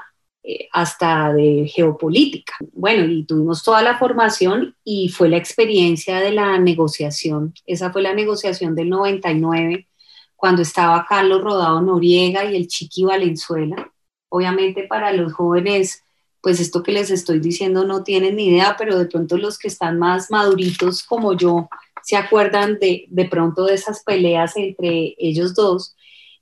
hasta 0.71 1.33
de 1.33 1.69
geopolítica. 1.73 2.53
Bueno, 2.73 3.05
y 3.05 3.25
tuvimos 3.25 3.63
toda 3.63 3.81
la 3.81 3.97
formación 3.97 4.75
y 4.83 5.09
fue 5.09 5.29
la 5.29 5.37
experiencia 5.37 6.19
de 6.19 6.31
la 6.31 6.57
negociación. 6.57 7.53
Esa 7.65 7.91
fue 7.91 8.01
la 8.01 8.13
negociación 8.13 8.75
del 8.75 8.89
99, 8.89 9.87
cuando 10.35 10.61
estaba 10.61 11.05
Carlos 11.07 11.41
Rodado 11.41 11.81
Noriega 11.81 12.45
y 12.45 12.55
el 12.55 12.67
Chiqui 12.67 13.03
Valenzuela. 13.03 13.91
Obviamente 14.29 14.83
para 14.83 15.11
los 15.11 15.33
jóvenes, 15.33 16.03
pues 16.41 16.59
esto 16.59 16.81
que 16.81 16.93
les 16.93 17.11
estoy 17.11 17.39
diciendo 17.39 17.85
no 17.85 18.03
tienen 18.03 18.37
ni 18.37 18.47
idea, 18.47 18.75
pero 18.77 18.97
de 18.97 19.07
pronto 19.07 19.37
los 19.37 19.57
que 19.57 19.67
están 19.67 19.99
más 19.99 20.31
maduritos 20.31 21.03
como 21.03 21.35
yo 21.35 21.67
se 22.03 22.15
acuerdan 22.15 22.79
de, 22.79 23.05
de 23.09 23.25
pronto 23.25 23.65
de 23.65 23.73
esas 23.73 24.01
peleas 24.03 24.55
entre 24.55 25.13
ellos 25.17 25.53
dos 25.55 25.96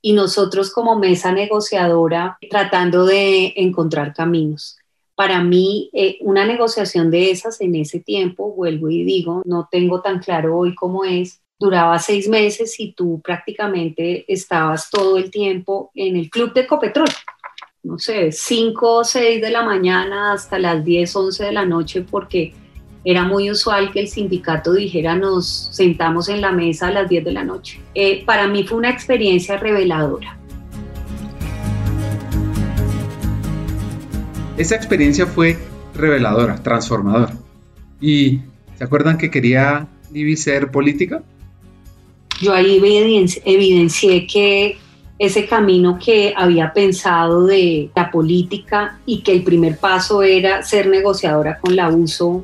y 0.05 0.13
nosotros 0.13 0.69
como 0.69 0.99
mesa 0.99 1.31
negociadora 1.31 2.37
tratando 2.51 3.07
de 3.07 3.53
encontrar 3.55 4.13
caminos. 4.13 4.77
Para 5.15 5.43
mí, 5.43 5.89
eh, 5.93 6.19
una 6.21 6.45
negociación 6.45 7.09
de 7.09 7.31
esas 7.31 7.59
en 7.59 7.73
ese 7.73 8.01
tiempo, 8.01 8.53
vuelvo 8.53 8.91
y 8.91 9.03
digo, 9.03 9.41
no 9.45 9.67
tengo 9.71 10.01
tan 10.01 10.19
claro 10.19 10.59
hoy 10.59 10.75
cómo 10.75 11.05
es, 11.05 11.41
duraba 11.57 11.97
seis 11.97 12.29
meses 12.29 12.79
y 12.79 12.91
tú 12.93 13.19
prácticamente 13.23 14.31
estabas 14.31 14.91
todo 14.91 15.17
el 15.17 15.31
tiempo 15.31 15.89
en 15.95 16.17
el 16.17 16.29
club 16.29 16.53
de 16.53 16.61
Ecopetrol. 16.61 17.09
No 17.81 17.97
sé, 17.97 18.31
5 18.31 18.97
o 18.97 19.03
6 19.03 19.41
de 19.41 19.49
la 19.49 19.63
mañana 19.63 20.33
hasta 20.33 20.59
las 20.59 20.85
10, 20.85 21.15
11 21.15 21.45
de 21.45 21.51
la 21.51 21.65
noche, 21.65 22.01
porque 22.01 22.53
era 23.07 23.23
muy 23.23 23.51
usual 23.51 23.91
que 23.91 23.99
el 23.99 24.07
sindicato 24.07 24.73
dijera 24.73 25.15
nos 25.15 25.69
sentamos 25.71 26.27
en 26.27 26.41
la 26.41 26.51
mesa 26.51 26.87
a 26.87 26.91
las 26.91 27.07
10 27.07 27.23
de 27.23 27.31
la 27.31 27.43
noche. 27.43 27.79
Eh, 27.93 28.25
para 28.25 28.47
mí 28.47 28.63
fue 28.63 28.79
una 28.79 28.89
experiencia 28.89 29.57
reveladora. 29.57 30.35
Esa 34.57 34.75
experiencia 34.75 35.27
fue 35.27 35.55
reveladora, 35.93 36.55
transformadora. 36.55 37.33
¿Y 38.01 38.39
se 38.75 38.83
acuerdan 38.83 39.19
que 39.19 39.29
quería 39.29 39.87
Libby 40.11 40.35
ser 40.35 40.71
política? 40.71 41.21
Yo 42.41 42.53
ahí 42.53 42.77
evidencié 43.45 44.25
que 44.25 44.77
ese 45.19 45.45
camino 45.45 45.99
que 46.03 46.33
había 46.35 46.73
pensado 46.73 47.45
de 47.45 47.91
la 47.95 48.09
política 48.09 48.97
y 49.05 49.21
que 49.21 49.31
el 49.31 49.43
primer 49.43 49.77
paso 49.77 50.23
era 50.23 50.63
ser 50.63 50.87
negociadora 50.87 51.59
con 51.59 51.75
la 51.75 51.89
uso 51.89 52.43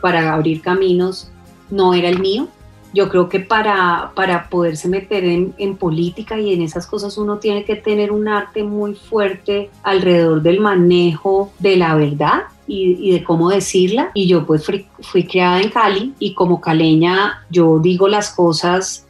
para 0.00 0.32
abrir 0.32 0.60
caminos 0.60 1.30
no 1.70 1.94
era 1.94 2.08
el 2.08 2.20
mío. 2.20 2.48
Yo 2.92 3.08
creo 3.08 3.28
que 3.28 3.38
para, 3.38 4.10
para 4.16 4.48
poderse 4.48 4.88
meter 4.88 5.24
en, 5.24 5.54
en, 5.58 5.76
política 5.76 6.40
y 6.40 6.52
en 6.52 6.62
esas 6.62 6.88
cosas 6.88 7.16
uno 7.18 7.38
tiene 7.38 7.64
que 7.64 7.76
tener 7.76 8.10
un 8.10 8.26
arte 8.26 8.64
muy 8.64 8.94
fuerte 8.94 9.70
alrededor 9.84 10.42
del 10.42 10.58
manejo 10.58 11.52
de 11.60 11.76
la 11.76 11.94
verdad 11.94 12.42
y, 12.66 13.12
de 13.12 13.22
cómo 13.22 13.50
decirla. 13.50 14.10
Y 14.14 14.26
yo 14.26 14.44
pues 14.44 14.64
fui, 14.64 14.86
fui 15.00 15.24
criada 15.24 15.60
en 15.60 15.70
Cali 15.70 16.14
y 16.18 16.34
como 16.34 16.60
caleña 16.60 17.46
yo 17.48 17.78
digo 17.78 18.08
las 18.08 18.30
cosas 18.30 19.06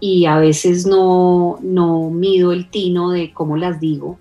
y 0.00 0.26
a 0.26 0.38
veces 0.38 0.86
no, 0.86 1.58
no 1.62 2.10
mido 2.10 2.52
el 2.52 2.68
tino 2.68 3.10
de 3.10 3.32
cómo 3.32 3.56
las 3.56 3.80
digo 3.80 4.18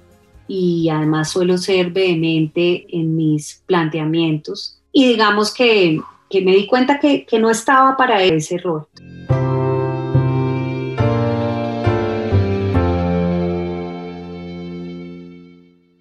y 0.47 0.89
además 0.89 1.31
suelo 1.31 1.57
ser 1.57 1.91
vehemente 1.91 2.85
en 2.95 3.15
mis 3.15 3.63
planteamientos. 3.65 4.79
Y 4.95 5.07
digamos 5.07 5.51
que, 5.51 5.99
que 6.29 6.45
me 6.45 6.51
di 6.51 6.67
cuenta 6.67 6.99
que, 6.99 7.25
que 7.25 7.39
no 7.39 7.49
estaba 7.49 7.97
para 7.97 8.21
ese 8.21 8.59
rol. 8.59 8.85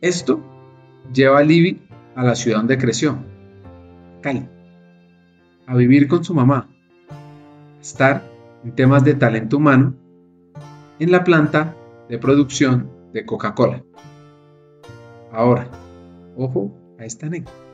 Esto 0.02 0.42
lleva 1.10 1.38
a 1.38 1.42
Libby 1.42 1.80
a 2.14 2.22
la 2.22 2.34
ciudad 2.34 2.58
donde 2.58 2.76
creció, 2.76 3.18
Cali, 4.20 4.46
a 5.66 5.74
vivir 5.74 6.06
con 6.06 6.22
su 6.22 6.34
mamá, 6.34 6.68
a 7.08 7.80
estar 7.80 8.22
en 8.62 8.74
temas 8.74 9.04
de 9.04 9.14
talento 9.14 9.56
humano 9.56 9.94
en 10.98 11.10
la 11.10 11.24
planta 11.24 11.74
de 12.10 12.18
producción 12.18 12.90
de 13.14 13.24
Coca-Cola. 13.24 13.82
Ahora, 15.32 15.70
ojo 16.36 16.76
a 16.98 17.06
esta 17.06 17.26
anécdota. 17.26 17.71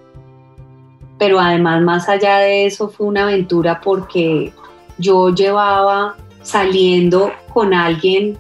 Pero 1.19 1.41
además, 1.41 1.83
más 1.83 2.09
allá 2.09 2.39
de 2.39 2.67
eso, 2.67 2.89
fue 2.89 3.07
una 3.07 3.25
aventura 3.25 3.81
porque 3.81 4.53
yo 4.99 5.35
llevaba 5.35 6.17
saliendo 6.43 7.33
con 7.53 7.75
alguien, 7.75 8.39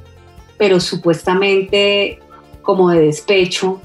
pero 0.56 0.80
supuestamente 0.80 2.20
como 2.62 2.90
de 2.90 3.00
despecho, 3.00 3.80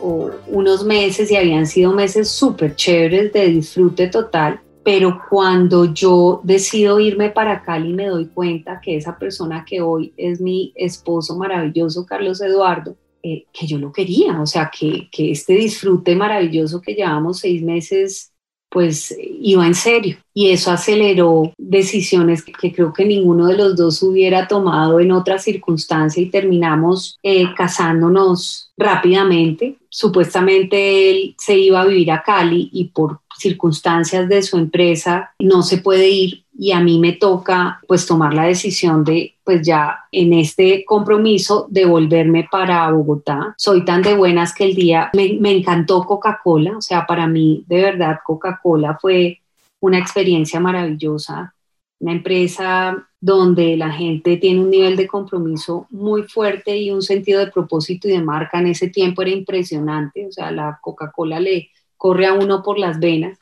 o 0.00 0.30
unos 0.46 0.84
meses 0.84 1.30
y 1.30 1.36
habían 1.36 1.66
sido 1.66 1.92
meses 1.92 2.30
súper 2.30 2.74
chéveres 2.74 3.32
de 3.32 3.48
disfrute 3.48 4.06
total, 4.08 4.60
pero 4.84 5.20
cuando 5.28 5.92
yo 5.92 6.40
decido 6.44 7.00
irme 7.00 7.30
para 7.30 7.62
Cali 7.62 7.92
me 7.92 8.06
doy 8.06 8.26
cuenta 8.26 8.80
que 8.80 8.96
esa 8.96 9.18
persona 9.18 9.64
que 9.68 9.82
hoy 9.82 10.12
es 10.16 10.40
mi 10.40 10.72
esposo 10.76 11.36
maravilloso, 11.36 12.06
Carlos 12.06 12.40
Eduardo, 12.40 12.96
eh, 13.22 13.46
que 13.52 13.66
yo 13.66 13.78
lo 13.78 13.92
quería, 13.92 14.40
o 14.40 14.46
sea, 14.46 14.70
que, 14.70 15.08
que 15.10 15.32
este 15.32 15.54
disfrute 15.54 16.14
maravilloso 16.16 16.80
que 16.80 16.94
llevamos 16.94 17.40
seis 17.40 17.62
meses 17.62 18.32
pues 18.70 19.16
iba 19.18 19.66
en 19.66 19.74
serio 19.74 20.18
y 20.34 20.50
eso 20.50 20.70
aceleró 20.70 21.52
decisiones 21.56 22.44
que, 22.44 22.72
creo 22.72 22.92
que 22.92 23.04
ninguno 23.04 23.46
de 23.46 23.56
los 23.56 23.76
dos 23.76 24.02
hubiera 24.02 24.46
tomado 24.46 25.00
en 25.00 25.12
otra 25.12 25.38
circunstancia 25.38 26.22
y 26.22 26.30
terminamos 26.30 27.18
eh, 27.22 27.46
casándonos 27.56 28.70
rápidamente. 28.76 29.78
Supuestamente 29.88 31.10
él 31.10 31.34
se 31.38 31.56
iba 31.58 31.80
a 31.80 31.86
vivir 31.86 32.10
a 32.12 32.22
Cali 32.22 32.68
y 32.72 32.84
por 32.88 33.20
circunstancias 33.38 34.28
de 34.28 34.42
su 34.42 34.58
empresa 34.58 35.34
no 35.38 35.62
se 35.62 35.78
puede 35.78 36.08
ir 36.08 36.44
y 36.58 36.72
a 36.72 36.80
mí 36.80 36.98
me 36.98 37.12
toca 37.12 37.80
pues 37.86 38.04
tomar 38.04 38.34
la 38.34 38.44
decisión 38.44 39.04
de 39.04 39.36
pues 39.44 39.64
ya 39.66 40.00
en 40.10 40.32
este 40.32 40.84
compromiso 40.84 41.68
de 41.70 41.86
volverme 41.86 42.48
para 42.50 42.90
Bogotá. 42.90 43.54
Soy 43.56 43.84
tan 43.84 44.02
de 44.02 44.16
buenas 44.16 44.52
que 44.52 44.64
el 44.64 44.74
día 44.74 45.10
me, 45.14 45.38
me 45.40 45.52
encantó 45.52 46.04
Coca-Cola, 46.04 46.76
o 46.76 46.82
sea, 46.82 47.06
para 47.06 47.26
mí 47.26 47.64
de 47.68 47.82
verdad 47.82 48.18
Coca-Cola 48.24 48.98
fue 49.00 49.40
una 49.80 49.98
experiencia 49.98 50.58
maravillosa, 50.58 51.54
una 52.00 52.12
empresa 52.12 53.08
donde 53.20 53.76
la 53.76 53.90
gente 53.90 54.36
tiene 54.36 54.60
un 54.60 54.70
nivel 54.70 54.96
de 54.96 55.06
compromiso 55.06 55.86
muy 55.90 56.22
fuerte 56.24 56.76
y 56.76 56.90
un 56.90 57.02
sentido 57.02 57.40
de 57.40 57.50
propósito 57.50 58.08
y 58.08 58.12
de 58.12 58.22
marca 58.22 58.60
en 58.60 58.68
ese 58.68 58.88
tiempo 58.88 59.22
era 59.22 59.30
impresionante, 59.30 60.26
o 60.26 60.32
sea, 60.32 60.50
la 60.50 60.78
Coca-Cola 60.80 61.40
le 61.40 61.70
corre 61.98 62.26
a 62.26 62.32
uno 62.32 62.62
por 62.62 62.78
las 62.78 62.98
venas 62.98 63.38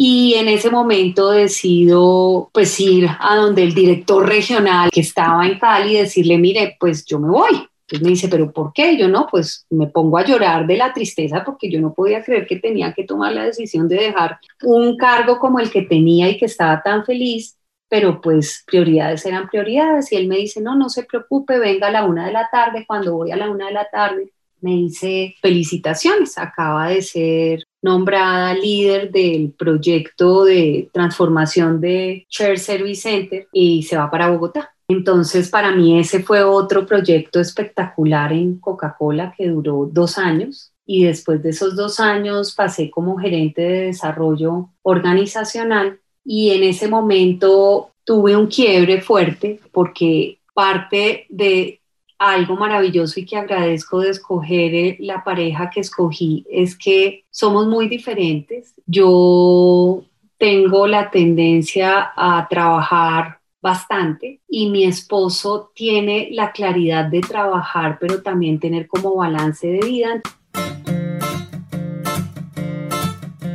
y 0.00 0.34
en 0.34 0.46
ese 0.46 0.70
momento 0.70 1.32
decido 1.32 2.50
pues 2.54 2.78
ir 2.78 3.08
a 3.18 3.34
donde 3.34 3.64
el 3.64 3.74
director 3.74 4.24
regional 4.24 4.90
que 4.92 5.00
estaba 5.00 5.44
en 5.44 5.58
Cali 5.58 5.96
y 5.96 5.98
decirle, 5.98 6.38
mire, 6.38 6.76
pues 6.78 7.04
yo 7.04 7.18
me 7.18 7.28
voy. 7.28 7.68
Entonces 7.80 8.04
me 8.04 8.10
dice, 8.10 8.28
pero 8.28 8.52
¿por 8.52 8.72
qué? 8.72 8.96
Yo 8.96 9.08
no, 9.08 9.26
pues 9.28 9.66
me 9.70 9.88
pongo 9.88 10.16
a 10.18 10.24
llorar 10.24 10.68
de 10.68 10.76
la 10.76 10.92
tristeza 10.92 11.42
porque 11.44 11.68
yo 11.68 11.80
no 11.80 11.94
podía 11.94 12.22
creer 12.22 12.46
que 12.46 12.60
tenía 12.60 12.92
que 12.92 13.02
tomar 13.02 13.32
la 13.32 13.46
decisión 13.46 13.88
de 13.88 13.96
dejar 13.96 14.38
un 14.62 14.96
cargo 14.96 15.40
como 15.40 15.58
el 15.58 15.68
que 15.68 15.82
tenía 15.82 16.28
y 16.28 16.38
que 16.38 16.44
estaba 16.44 16.80
tan 16.80 17.04
feliz, 17.04 17.58
pero 17.88 18.20
pues 18.20 18.62
prioridades 18.68 19.26
eran 19.26 19.48
prioridades. 19.48 20.12
Y 20.12 20.16
él 20.16 20.28
me 20.28 20.36
dice, 20.36 20.60
no, 20.60 20.76
no 20.76 20.90
se 20.90 21.02
preocupe, 21.02 21.58
venga 21.58 21.88
a 21.88 21.90
la 21.90 22.04
una 22.04 22.26
de 22.26 22.32
la 22.34 22.48
tarde. 22.52 22.84
Cuando 22.86 23.16
voy 23.16 23.32
a 23.32 23.36
la 23.36 23.50
una 23.50 23.66
de 23.66 23.72
la 23.72 23.88
tarde, 23.90 24.30
me 24.60 24.72
dice, 24.72 25.34
felicitaciones, 25.40 26.38
acaba 26.38 26.88
de 26.88 27.02
ser 27.02 27.64
nombrada 27.82 28.54
líder 28.54 29.10
del 29.10 29.52
proyecto 29.52 30.44
de 30.44 30.90
transformación 30.92 31.80
de 31.80 32.26
Share 32.28 32.58
Service 32.58 33.02
Center 33.02 33.46
y 33.52 33.82
se 33.84 33.96
va 33.96 34.10
para 34.10 34.30
Bogotá. 34.30 34.74
Entonces, 34.88 35.50
para 35.50 35.70
mí 35.72 35.98
ese 35.98 36.22
fue 36.22 36.42
otro 36.42 36.86
proyecto 36.86 37.40
espectacular 37.40 38.32
en 38.32 38.58
Coca-Cola 38.58 39.34
que 39.36 39.48
duró 39.48 39.88
dos 39.92 40.16
años 40.16 40.72
y 40.86 41.04
después 41.04 41.42
de 41.42 41.50
esos 41.50 41.76
dos 41.76 42.00
años 42.00 42.54
pasé 42.54 42.90
como 42.90 43.18
gerente 43.18 43.60
de 43.60 43.80
desarrollo 43.86 44.70
organizacional 44.82 46.00
y 46.24 46.50
en 46.50 46.62
ese 46.64 46.88
momento 46.88 47.90
tuve 48.04 48.34
un 48.34 48.46
quiebre 48.46 49.02
fuerte 49.02 49.60
porque 49.70 50.38
parte 50.54 51.26
de 51.28 51.77
algo 52.18 52.56
maravilloso 52.56 53.20
y 53.20 53.24
que 53.24 53.36
agradezco 53.36 54.00
de 54.00 54.10
escoger 54.10 54.74
eh, 54.74 54.96
la 55.00 55.22
pareja 55.22 55.70
que 55.70 55.80
escogí 55.80 56.44
es 56.50 56.76
que 56.76 57.24
somos 57.30 57.66
muy 57.68 57.88
diferentes. 57.88 58.74
Yo 58.86 60.02
tengo 60.36 60.86
la 60.86 61.10
tendencia 61.10 62.12
a 62.16 62.46
trabajar 62.48 63.38
bastante 63.60 64.40
y 64.48 64.70
mi 64.70 64.84
esposo 64.84 65.70
tiene 65.74 66.28
la 66.32 66.52
claridad 66.52 67.04
de 67.04 67.20
trabajar, 67.20 67.98
pero 68.00 68.22
también 68.22 68.58
tener 68.58 68.86
como 68.88 69.14
balance 69.14 69.66
de 69.66 69.80
vida. 69.80 70.20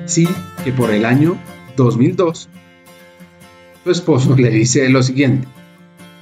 Sí, 0.06 0.28
que 0.64 0.72
por 0.72 0.92
el 0.92 1.06
año 1.06 1.38
2002, 1.76 2.50
tu 3.84 3.92
esposo 3.92 4.36
le 4.36 4.50
dice 4.50 4.90
lo 4.90 5.02
siguiente, 5.04 5.48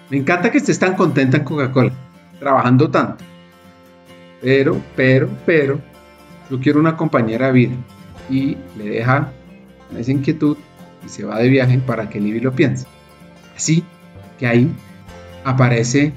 me 0.10 0.18
encanta 0.18 0.52
que 0.52 0.58
estés 0.58 0.80
tan 0.80 0.96
contenta 0.96 1.38
en 1.38 1.44
Coca-Cola 1.44 2.11
trabajando 2.42 2.90
tanto. 2.90 3.24
Pero, 4.42 4.82
pero, 4.96 5.30
pero, 5.46 5.80
yo 6.50 6.60
quiero 6.60 6.80
una 6.80 6.98
compañera 6.98 7.48
de 7.48 7.54
vida. 7.54 7.76
Y 8.30 8.58
le 8.78 8.90
deja 8.90 9.32
esa 9.96 10.12
inquietud 10.12 10.58
y 11.06 11.10
se 11.10 11.24
va 11.24 11.38
de 11.38 11.50
viaje 11.50 11.78
para 11.78 12.10
que 12.10 12.20
Libby 12.20 12.40
lo 12.40 12.52
piense. 12.52 12.88
Así 13.56 13.84
que 14.40 14.48
ahí 14.48 14.72
aparece 15.44 16.14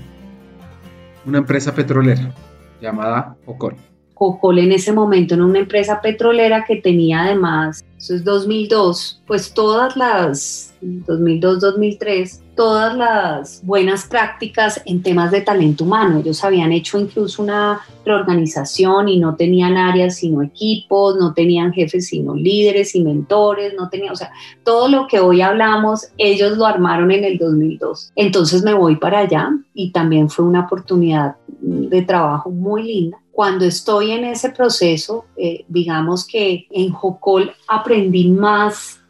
una 1.27 1.39
empresa 1.39 1.75
petrolera 1.75 2.35
llamada 2.81 3.37
Ocol. 3.45 3.77
Ocol 4.17 4.59
en 4.61 4.73
ese 4.73 4.93
momento 4.93 5.35
en 5.35 5.43
una 5.43 5.59
empresa 5.59 6.01
petrolera 6.01 6.65
que 6.65 6.77
tenía 6.77 7.23
además, 7.23 7.85
eso 7.99 8.15
es 8.15 8.25
2002, 8.25 9.23
pues 9.27 9.53
todas 9.55 9.97
las 9.97 10.75
2002-2003, 10.83 12.41
todas 12.55 12.95
las 12.97 13.65
buenas 13.65 14.07
prácticas 14.07 14.83
en 14.85 15.03
temas 15.03 15.31
de 15.31 15.41
talento 15.41 15.85
humano. 15.85 16.19
Ellos 16.19 16.45
habían 16.45 16.71
hecho 16.73 16.99
incluso 16.99 17.43
una 17.43 17.81
reorganización 18.05 19.09
y 19.09 19.19
no 19.19 19.37
tenían 19.37 19.77
áreas 19.77 20.17
sino 20.17 20.43
equipos, 20.43 21.17
no 21.17 21.33
tenían 21.33 21.73
jefes 21.73 22.09
sino 22.09 22.35
líderes 22.35 22.95
y 22.95 23.03
mentores, 23.03 23.73
no 23.75 23.89
tenían, 23.89 24.13
o 24.13 24.17
sea, 24.17 24.31
todo 24.65 24.89
lo 24.89 25.07
que 25.07 25.21
hoy 25.21 25.41
hablamos, 25.41 26.09
ellos 26.19 26.59
lo 26.59 26.67
armaron 26.67 27.11
en 27.11 27.25
el 27.25 27.39
2002. 27.39 28.13
Entonces 28.17 28.63
me 28.63 28.75
voy 28.75 28.97
para 28.97 29.21
allá 29.21 29.51
y 29.73 29.93
también 29.93 30.29
fue 30.29 30.45
una 30.45 30.67
oportunidad 30.67 31.37
de 31.49 32.03
trabajo 32.03 32.51
muy 32.51 32.83
linda 32.83 33.24
cuando 33.35 33.65
estoy 33.65 34.13
en 34.13 34.25
ese 34.25 34.51
proceso, 34.51 35.27
eh, 35.37 35.65
digamos 35.67 36.25
que 36.25 36.69
en 36.71 36.93
Jocol 36.93 37.53
aprendí 37.67 38.31
más 38.31 39.03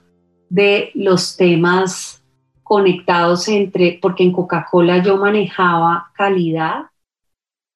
de 0.48 0.90
los 0.94 1.36
temas 1.36 2.24
conectados 2.62 3.48
entre, 3.48 3.98
porque 4.00 4.22
en 4.22 4.32
Coca-Cola 4.32 5.02
yo 5.02 5.18
manejaba 5.18 6.10
calidad, 6.14 6.86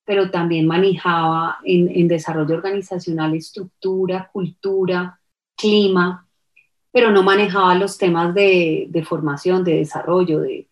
pero 0.07 0.31
también 0.31 0.67
manejaba 0.67 1.59
en, 1.65 2.09
desarrollo 2.09 2.55
organizacional 2.55 3.35
estructura, 3.35 4.31
cultura, 4.33 5.21
clima, 5.55 6.27
pero 6.91 7.11
no 7.11 7.23
manejaba 7.23 7.75
los 7.75 7.99
temas 7.99 8.33
de, 8.33 9.05
formación, 9.07 9.65
de 9.65 9.75
desarrollo, 9.75 10.41
de, 10.41 10.68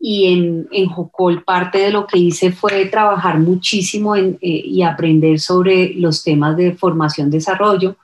y 0.00 0.32
en, 0.32 0.68
en 0.70 0.86
Jocol 0.88 1.42
parte 1.42 1.78
de 1.78 1.90
lo 1.90 2.06
que 2.06 2.18
hice 2.18 2.52
fue 2.52 2.86
trabajar 2.86 3.40
muchísimo 3.40 4.14
en, 4.14 4.38
eh, 4.40 4.62
y 4.64 4.82
aprender 4.82 5.40
sobre 5.40 5.94
los 5.94 6.22
temas 6.22 6.56
de 6.56 6.72
formación, 6.74 7.30
desarrollo, 7.30 7.96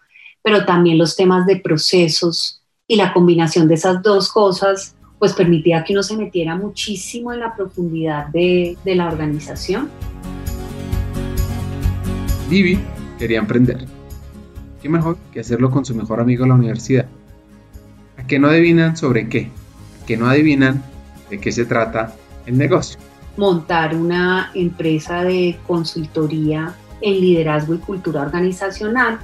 pero 0.42 0.64
también 0.64 0.98
los 0.98 1.14
temas 1.14 1.46
de 1.46 1.56
procesos 1.56 2.62
y 2.88 2.96
la 2.96 3.12
combinación 3.12 3.68
de 3.68 3.74
esas 3.74 4.02
dos 4.02 4.30
cosas 4.30 4.96
pues 5.18 5.32
permitía 5.32 5.84
que 5.84 5.92
uno 5.92 6.02
se 6.02 6.16
metiera 6.16 6.56
muchísimo 6.56 7.32
en 7.32 7.40
la 7.40 7.54
profundidad 7.54 8.26
de, 8.26 8.76
de 8.84 8.94
la 8.94 9.06
organización. 9.06 9.88
Divi 12.50 12.78
quería 13.18 13.38
emprender. 13.38 13.86
¿Qué 14.82 14.88
mejor 14.88 15.16
que 15.32 15.40
hacerlo 15.40 15.70
con 15.70 15.84
su 15.84 15.94
mejor 15.94 16.20
amigo 16.20 16.42
en 16.42 16.50
la 16.50 16.56
universidad? 16.56 17.06
¿A 18.18 18.26
qué 18.26 18.38
no 18.38 18.48
adivinan 18.48 18.96
sobre 18.96 19.28
qué? 19.28 19.48
¿A 20.02 20.06
qué 20.06 20.18
no 20.18 20.28
adivinan 20.28 20.82
de 21.34 21.40
qué 21.40 21.52
se 21.52 21.64
trata 21.64 22.14
el 22.46 22.56
negocio? 22.56 22.98
Montar 23.36 23.94
una 23.96 24.50
empresa 24.54 25.24
de 25.24 25.58
consultoría 25.66 26.74
en 27.00 27.20
liderazgo 27.20 27.74
y 27.74 27.78
cultura 27.78 28.22
organizacional. 28.22 29.18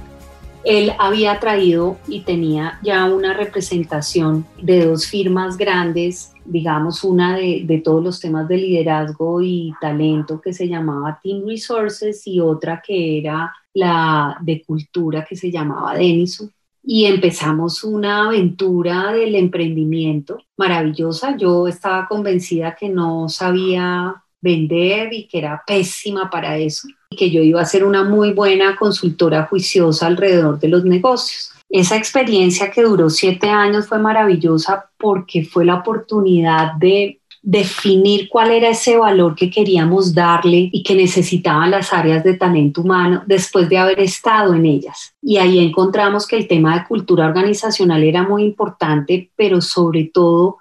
Él 0.63 0.91
había 0.99 1.39
traído 1.39 1.97
y 2.07 2.19
tenía 2.21 2.79
ya 2.83 3.05
una 3.05 3.33
representación 3.33 4.45
de 4.61 4.85
dos 4.85 5.07
firmas 5.07 5.57
grandes, 5.57 6.33
digamos 6.45 7.03
una 7.03 7.35
de, 7.35 7.63
de, 7.65 7.79
todos 7.79 8.03
los 8.03 8.19
temas 8.19 8.47
de 8.47 8.57
liderazgo 8.57 9.41
y 9.41 9.73
talento 9.81 10.39
que 10.39 10.53
se 10.53 10.67
llamaba 10.67 11.19
Team 11.23 11.47
Resources 11.47 12.27
y 12.27 12.39
otra 12.39 12.83
que 12.85 13.19
era 13.19 13.51
la 13.73 14.37
de 14.41 14.61
cultura 14.63 15.25
que 15.27 15.35
se 15.35 15.49
llamaba 15.49 15.95
Denison 15.95 16.51
y 16.83 17.05
empezamos 17.05 17.83
una 17.83 18.25
aventura 18.25 19.11
del 19.11 19.35
emprendimiento 19.35 20.39
maravillosa. 20.57 21.37
Yo 21.37 21.67
estaba 21.67 22.07
convencida 22.07 22.75
que 22.75 22.89
no 22.89 23.29
sabía 23.29 24.23
vender 24.41 25.13
y 25.13 25.27
que 25.27 25.37
era 25.37 25.63
pésima 25.65 26.29
para 26.29 26.57
eso 26.57 26.87
y 27.09 27.15
que 27.15 27.29
yo 27.29 27.41
iba 27.41 27.61
a 27.61 27.65
ser 27.65 27.83
una 27.83 28.03
muy 28.03 28.33
buena 28.33 28.75
consultora 28.75 29.45
juiciosa 29.45 30.07
alrededor 30.07 30.59
de 30.59 30.67
los 30.69 30.83
negocios. 30.83 31.51
Esa 31.69 31.95
experiencia 31.95 32.71
que 32.71 32.81
duró 32.81 33.09
siete 33.09 33.47
años 33.47 33.87
fue 33.87 33.99
maravillosa 33.99 34.89
porque 34.97 35.45
fue 35.45 35.63
la 35.63 35.75
oportunidad 35.75 36.73
de 36.73 37.20
definir 37.43 38.29
cuál 38.29 38.51
era 38.51 38.69
ese 38.69 38.97
valor 38.97 39.35
que 39.35 39.49
queríamos 39.49 40.13
darle 40.13 40.69
y 40.71 40.83
que 40.83 40.95
necesitaban 40.95 41.71
las 41.71 41.91
áreas 41.91 42.23
de 42.23 42.35
talento 42.35 42.81
humano 42.81 43.23
después 43.25 43.67
de 43.67 43.79
haber 43.79 43.99
estado 43.99 44.53
en 44.53 44.65
ellas. 44.65 45.15
Y 45.21 45.37
ahí 45.37 45.59
encontramos 45.59 46.27
que 46.27 46.37
el 46.37 46.47
tema 46.47 46.77
de 46.77 46.87
cultura 46.87 47.25
organizacional 47.25 48.03
era 48.03 48.23
muy 48.23 48.43
importante, 48.43 49.31
pero 49.35 49.59
sobre 49.59 50.11
todo 50.13 50.57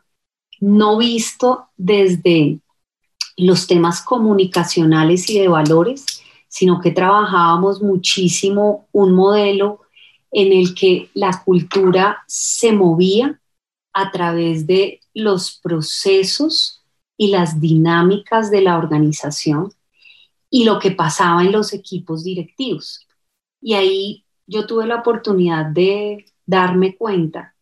no 0.60 0.96
visto 0.96 1.66
desde 1.76 2.58
los 3.36 3.66
temas 3.66 4.02
comunicacionales 4.02 5.28
y 5.28 5.38
de 5.38 5.48
valores, 5.48 6.22
sino 6.48 6.80
que 6.80 6.90
trabajábamos 6.90 7.82
muchísimo 7.82 8.86
un 8.92 9.12
modelo 9.12 9.80
en 10.32 10.52
el 10.52 10.74
que 10.74 11.08
la 11.14 11.42
cultura 11.44 12.22
se 12.26 12.72
movía 12.72 13.38
a 13.92 14.10
través 14.10 14.66
de 14.66 14.99
los 15.14 15.58
procesos 15.62 16.84
y 17.16 17.28
las 17.28 17.60
dinámicas 17.60 18.50
de 18.50 18.62
la 18.62 18.78
organización 18.78 19.72
y 20.48 20.64
lo 20.64 20.78
que 20.78 20.90
pasaba 20.90 21.42
en 21.42 21.52
los 21.52 21.72
equipos 21.72 22.24
directivos. 22.24 23.06
Y 23.60 23.74
ahí 23.74 24.24
yo 24.46 24.66
tuve 24.66 24.86
la 24.86 24.96
oportunidad 24.96 25.66
de 25.66 26.24
darme 26.46 26.96
cuenta 26.96 27.54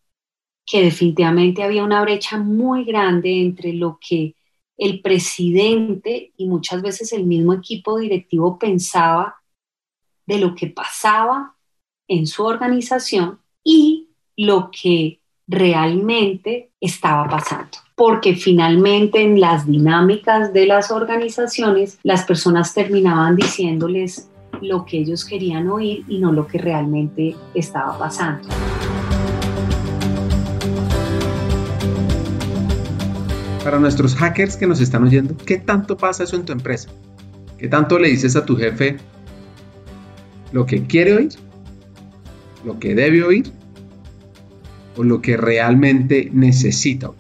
que 0.65 0.83
definitivamente 0.83 1.63
había 1.63 1.85
una 1.85 2.03
brecha 2.03 2.39
muy 2.39 2.85
grande 2.85 3.41
entre 3.41 3.73
lo 3.73 3.99
que 4.01 4.37
el 4.77 5.03
presidente 5.03 6.33
y 6.37 6.47
muchas 6.47 6.83
veces 6.83 7.13
el 7.13 7.25
mismo 7.25 7.53
equipo 7.53 7.99
directivo 7.99 8.59
pensaba 8.59 9.43
de 10.27 10.39
lo 10.39 10.55
que 10.55 10.69
pasaba 10.69 11.57
en 12.07 12.27
su 12.27 12.45
organización 12.45 13.41
y 13.65 14.09
lo 14.37 14.71
que 14.71 15.21
realmente 15.47 16.68
estaba 16.81 17.29
pasando. 17.29 17.79
Porque 17.95 18.35
finalmente 18.35 19.23
en 19.23 19.41
las 19.41 19.67
dinámicas 19.67 20.53
de 20.53 20.67
las 20.67 20.91
organizaciones 20.91 21.99
las 22.03 22.25
personas 22.25 22.75
terminaban 22.75 23.37
diciéndoles 23.37 24.31
lo 24.61 24.85
que 24.85 24.99
ellos 24.99 25.25
querían 25.25 25.69
oír 25.69 26.05
y 26.09 26.19
no 26.19 26.33
lo 26.33 26.47
que 26.47 26.59
realmente 26.59 27.37
estaba 27.55 27.99
pasando. 27.99 28.49
Para 33.65 33.79
nuestros 33.79 34.15
hackers 34.15 34.57
que 34.57 34.67
nos 34.67 34.81
están 34.81 35.05
oyendo, 35.05 35.37
¿qué 35.45 35.59
tanto 35.59 35.97
pasa 35.97 36.25
eso 36.25 36.37
en 36.37 36.45
tu 36.45 36.53
empresa? 36.53 36.91
¿Qué 37.59 37.69
tanto 37.69 37.99
le 37.99 38.09
dices 38.09 38.37
a 38.37 38.47
tu 38.47 38.57
jefe 38.57 38.97
lo 40.53 40.65
que 40.65 40.87
quiere 40.87 41.15
oír? 41.17 41.31
¿Lo 42.65 42.79
que 42.79 42.95
debe 42.95 43.23
oír? 43.23 43.53
O 44.99 45.05
lo 45.05 45.23
que 45.23 45.37
realmente 45.37 46.29
necesita. 46.33 47.13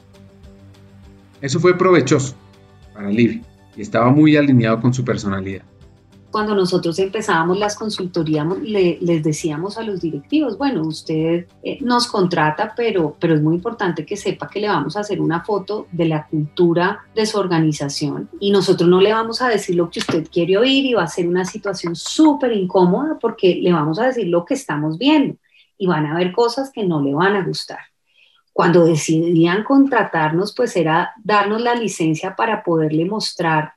Eso 1.41 1.61
fue 1.61 1.79
provechoso 1.79 2.35
para 2.93 3.09
Livy 3.09 3.41
y 3.77 3.83
estaba 3.83 4.11
muy 4.11 4.37
alineado 4.37 4.81
con 4.81 4.93
su 4.93 5.05
personalidad. 5.05 5.63
Cuando 6.33 6.55
nosotros 6.55 6.99
empezábamos 6.99 7.59
las 7.59 7.75
consultorías, 7.77 8.47
les 8.61 9.23
decíamos 9.23 9.79
a 9.79 9.83
los 9.83 10.01
directivos, 10.01 10.59
bueno, 10.59 10.83
usted 10.83 11.47
eh, 11.63 11.79
nos 11.81 12.07
contrata, 12.09 12.75
pero, 12.77 13.17
pero 13.19 13.35
es 13.35 13.41
muy 13.41 13.55
importante 13.55 14.05
que 14.05 14.17
sepa 14.17 14.49
que 14.49 14.61
le 14.61 14.69
vamos 14.69 14.97
a 14.97 15.01
hacer 15.01 15.23
una 15.23 15.43
foto 15.43 15.87
de 15.91 16.05
la 16.05 16.27
cultura 16.27 17.07
de 17.15 17.25
su 17.25 17.39
organización 17.39 18.29
y 18.41 18.51
nosotros 18.51 18.91
no 18.91 19.01
le 19.01 19.13
vamos 19.13 19.41
a 19.41 19.49
decir 19.49 19.77
lo 19.77 19.89
que 19.89 20.01
usted 20.01 20.29
quiere 20.31 20.59
oír 20.59 20.85
y 20.85 20.95
va 20.95 21.05
a 21.05 21.09
ser 21.09 21.27
una 21.29 21.47
situación 21.47 21.97
súper 21.97 22.53
incómoda 22.53 23.19
porque 23.19 23.55
le 23.63 23.73
vamos 23.73 23.99
a 23.99 24.07
decir 24.07 24.27
lo 24.27 24.45
que 24.45 24.55
estamos 24.55 24.99
viendo 24.99 25.37
y 25.79 25.87
van 25.87 26.07
a 26.07 26.13
haber 26.13 26.33
cosas 26.33 26.71
que 26.73 26.85
no 26.85 27.01
le 27.01 27.15
van 27.15 27.37
a 27.37 27.45
gustar. 27.45 27.79
Cuando 28.53 28.85
decidían 28.85 29.63
contratarnos, 29.63 30.53
pues 30.55 30.77
era 30.77 31.13
darnos 31.23 31.63
la 31.63 31.75
licencia 31.77 32.35
para 32.35 32.65
poderle 32.65 33.05
mostrar 33.05 33.75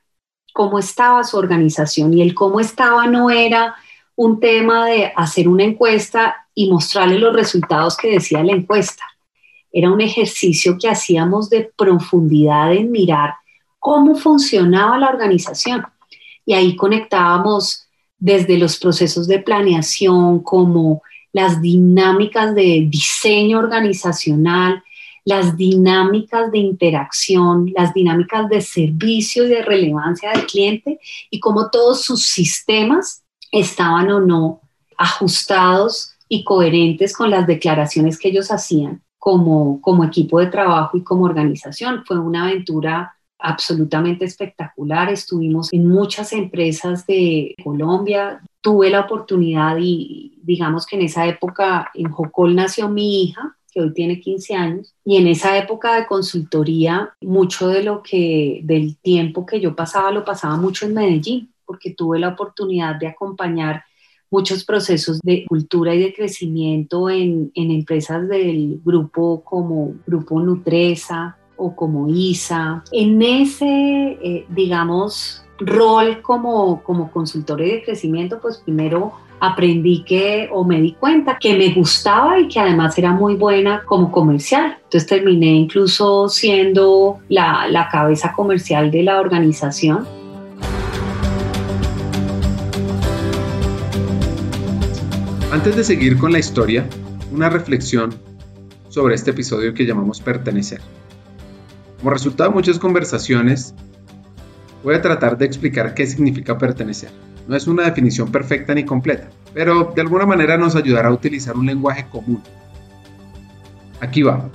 cómo 0.52 0.78
estaba 0.78 1.22
su 1.24 1.38
organización 1.38 2.12
y 2.12 2.20
el 2.20 2.34
cómo 2.34 2.60
estaba 2.60 3.06
no 3.06 3.30
era 3.30 3.76
un 4.16 4.40
tema 4.40 4.86
de 4.86 5.12
hacer 5.16 5.48
una 5.48 5.64
encuesta 5.64 6.46
y 6.54 6.70
mostrarle 6.70 7.18
los 7.18 7.34
resultados 7.34 7.96
que 7.96 8.10
decía 8.10 8.42
la 8.42 8.52
encuesta. 8.52 9.04
Era 9.72 9.90
un 9.90 10.00
ejercicio 10.00 10.76
que 10.78 10.88
hacíamos 10.88 11.48
de 11.48 11.72
profundidad 11.76 12.72
en 12.72 12.90
mirar 12.90 13.34
cómo 13.78 14.16
funcionaba 14.16 14.98
la 14.98 15.08
organización. 15.08 15.84
Y 16.44 16.54
ahí 16.54 16.76
conectábamos 16.76 17.88
desde 18.18 18.58
los 18.58 18.78
procesos 18.78 19.26
de 19.26 19.38
planeación 19.38 20.42
como 20.42 21.02
las 21.32 21.60
dinámicas 21.60 22.54
de 22.54 22.86
diseño 22.90 23.58
organizacional, 23.58 24.82
las 25.24 25.56
dinámicas 25.56 26.50
de 26.50 26.58
interacción, 26.58 27.72
las 27.74 27.94
dinámicas 27.94 28.48
de 28.48 28.60
servicio 28.60 29.44
y 29.44 29.48
de 29.48 29.62
relevancia 29.62 30.32
del 30.32 30.46
cliente 30.46 31.00
y 31.30 31.40
cómo 31.40 31.70
todos 31.70 32.02
sus 32.02 32.26
sistemas 32.26 33.22
estaban 33.50 34.10
o 34.10 34.20
no 34.20 34.60
ajustados 34.98 36.12
y 36.28 36.44
coherentes 36.44 37.16
con 37.16 37.30
las 37.30 37.46
declaraciones 37.46 38.18
que 38.18 38.28
ellos 38.28 38.50
hacían 38.50 39.02
como, 39.18 39.80
como 39.80 40.04
equipo 40.04 40.40
de 40.40 40.46
trabajo 40.46 40.96
y 40.96 41.04
como 41.04 41.24
organización. 41.24 42.04
Fue 42.06 42.18
una 42.18 42.44
aventura 42.44 43.14
absolutamente 43.38 44.24
espectacular. 44.24 45.10
Estuvimos 45.10 45.72
en 45.72 45.86
muchas 45.88 46.32
empresas 46.32 47.06
de 47.06 47.54
Colombia. 47.62 48.40
Tuve 48.62 48.88
la 48.88 49.00
oportunidad 49.00 49.76
y 49.78 50.38
digamos 50.42 50.86
que 50.86 50.96
en 50.96 51.02
esa 51.02 51.26
época 51.26 51.90
en 51.94 52.10
Jocol 52.10 52.54
nació 52.54 52.88
mi 52.88 53.24
hija, 53.24 53.56
que 53.70 53.80
hoy 53.80 53.92
tiene 53.92 54.20
15 54.20 54.54
años, 54.54 54.94
y 55.04 55.16
en 55.16 55.26
esa 55.26 55.58
época 55.58 55.96
de 55.96 56.06
consultoría, 56.06 57.14
mucho 57.20 57.68
de 57.68 57.82
lo 57.82 58.02
que, 58.02 58.60
del 58.64 58.96
tiempo 58.98 59.44
que 59.44 59.60
yo 59.60 59.76
pasaba, 59.76 60.10
lo 60.10 60.24
pasaba 60.24 60.56
mucho 60.56 60.86
en 60.86 60.94
Medellín, 60.94 61.52
porque 61.66 61.90
tuve 61.90 62.18
la 62.18 62.28
oportunidad 62.28 62.96
de 62.96 63.08
acompañar 63.08 63.84
muchos 64.30 64.64
procesos 64.64 65.20
de 65.22 65.44
cultura 65.46 65.94
y 65.94 66.00
de 66.00 66.14
crecimiento 66.14 67.10
en, 67.10 67.50
en 67.54 67.70
empresas 67.70 68.28
del 68.28 68.80
grupo 68.82 69.42
como 69.44 69.94
Grupo 70.06 70.40
Nutresa, 70.40 71.36
o 71.62 71.76
como 71.76 72.08
ISA. 72.08 72.82
En 72.92 73.22
ese, 73.22 73.66
eh, 73.66 74.46
digamos, 74.48 75.44
rol 75.58 76.22
como, 76.22 76.82
como 76.82 77.10
consultora 77.10 77.64
de 77.64 77.82
crecimiento, 77.82 78.40
pues 78.40 78.58
primero 78.58 79.12
aprendí 79.40 80.04
que 80.04 80.48
o 80.52 80.64
me 80.64 80.80
di 80.80 80.92
cuenta 80.92 81.36
que 81.40 81.56
me 81.56 81.74
gustaba 81.74 82.38
y 82.38 82.46
que 82.46 82.60
además 82.60 82.96
era 82.96 83.12
muy 83.12 83.34
buena 83.34 83.82
como 83.84 84.12
comercial. 84.12 84.78
Entonces 84.84 85.08
terminé 85.08 85.48
incluso 85.48 86.28
siendo 86.28 87.18
la, 87.28 87.66
la 87.68 87.88
cabeza 87.88 88.32
comercial 88.32 88.90
de 88.90 89.02
la 89.02 89.20
organización. 89.20 90.06
Antes 95.50 95.76
de 95.76 95.84
seguir 95.84 96.18
con 96.18 96.32
la 96.32 96.38
historia, 96.38 96.86
una 97.32 97.50
reflexión 97.50 98.14
sobre 98.88 99.14
este 99.14 99.32
episodio 99.32 99.74
que 99.74 99.84
llamamos 99.84 100.20
pertenecer. 100.20 100.80
Como 101.98 102.10
resultado 102.10 102.50
de 102.50 102.54
muchas 102.54 102.78
conversaciones, 102.78 103.74
voy 104.82 104.94
a 104.94 105.02
tratar 105.02 105.38
de 105.38 105.46
explicar 105.46 105.94
qué 105.94 106.06
significa 106.06 106.58
pertenecer. 106.58 107.10
No 107.48 107.56
es 107.56 107.66
una 107.66 107.84
definición 107.84 108.30
perfecta 108.30 108.74
ni 108.74 108.84
completa, 108.84 109.28
pero 109.52 109.92
de 109.94 110.00
alguna 110.00 110.26
manera 110.26 110.56
nos 110.56 110.76
ayudará 110.76 111.08
a 111.08 111.12
utilizar 111.12 111.56
un 111.56 111.66
lenguaje 111.66 112.06
común. 112.10 112.42
Aquí 114.00 114.22
va. 114.22 114.48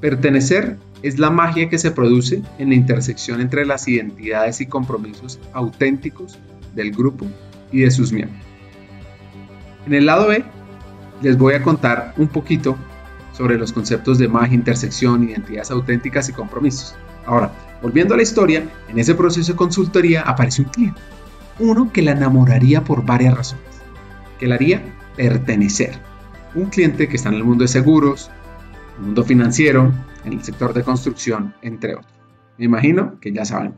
Pertenecer 0.00 0.76
es 1.02 1.18
la 1.18 1.30
magia 1.30 1.68
que 1.68 1.78
se 1.78 1.90
produce 1.90 2.42
en 2.58 2.70
la 2.70 2.74
intersección 2.74 3.40
entre 3.40 3.66
las 3.66 3.86
identidades 3.88 4.60
y 4.60 4.66
compromisos 4.66 5.38
auténticos 5.52 6.38
del 6.74 6.92
grupo 6.92 7.26
y 7.70 7.80
de 7.80 7.90
sus 7.90 8.12
miembros. 8.12 8.42
En 9.86 9.94
el 9.94 10.06
lado 10.06 10.28
B 10.28 10.44
les 11.22 11.38
voy 11.38 11.54
a 11.54 11.62
contar 11.62 12.14
un 12.16 12.28
poquito 12.28 12.76
sobre 13.32 13.58
los 13.58 13.72
conceptos 13.72 14.18
de 14.18 14.28
magia, 14.28 14.54
intersección, 14.54 15.28
identidades 15.28 15.70
auténticas 15.70 16.28
y 16.28 16.32
compromisos. 16.32 16.94
Ahora, 17.26 17.52
volviendo 17.82 18.14
a 18.14 18.16
la 18.16 18.22
historia, 18.22 18.68
en 18.88 18.98
ese 18.98 19.14
proceso 19.14 19.52
de 19.52 19.56
consultoría 19.56 20.22
aparece 20.22 20.62
un 20.62 20.68
cliente. 20.68 21.00
uno 21.58 21.92
que 21.92 22.02
la 22.02 22.12
enamoraría 22.12 22.82
por 22.82 23.04
varias 23.04 23.36
razones, 23.36 23.64
que 24.38 24.48
la 24.48 24.56
haría 24.56 24.82
pertenecer. 25.16 25.98
Un 26.54 26.66
cliente 26.66 27.08
que 27.08 27.16
está 27.16 27.28
en 27.28 27.36
el 27.36 27.44
mundo 27.44 27.62
de 27.62 27.68
seguros, 27.68 28.30
en 28.96 29.00
el 29.00 29.06
mundo 29.06 29.24
financiero, 29.24 29.92
en 30.24 30.32
el 30.32 30.42
sector 30.42 30.72
de 30.72 30.82
construcción, 30.82 31.54
entre 31.62 31.94
otros. 31.94 32.12
Me 32.58 32.64
imagino 32.64 33.20
que 33.20 33.32
ya 33.32 33.44
saben. 33.44 33.74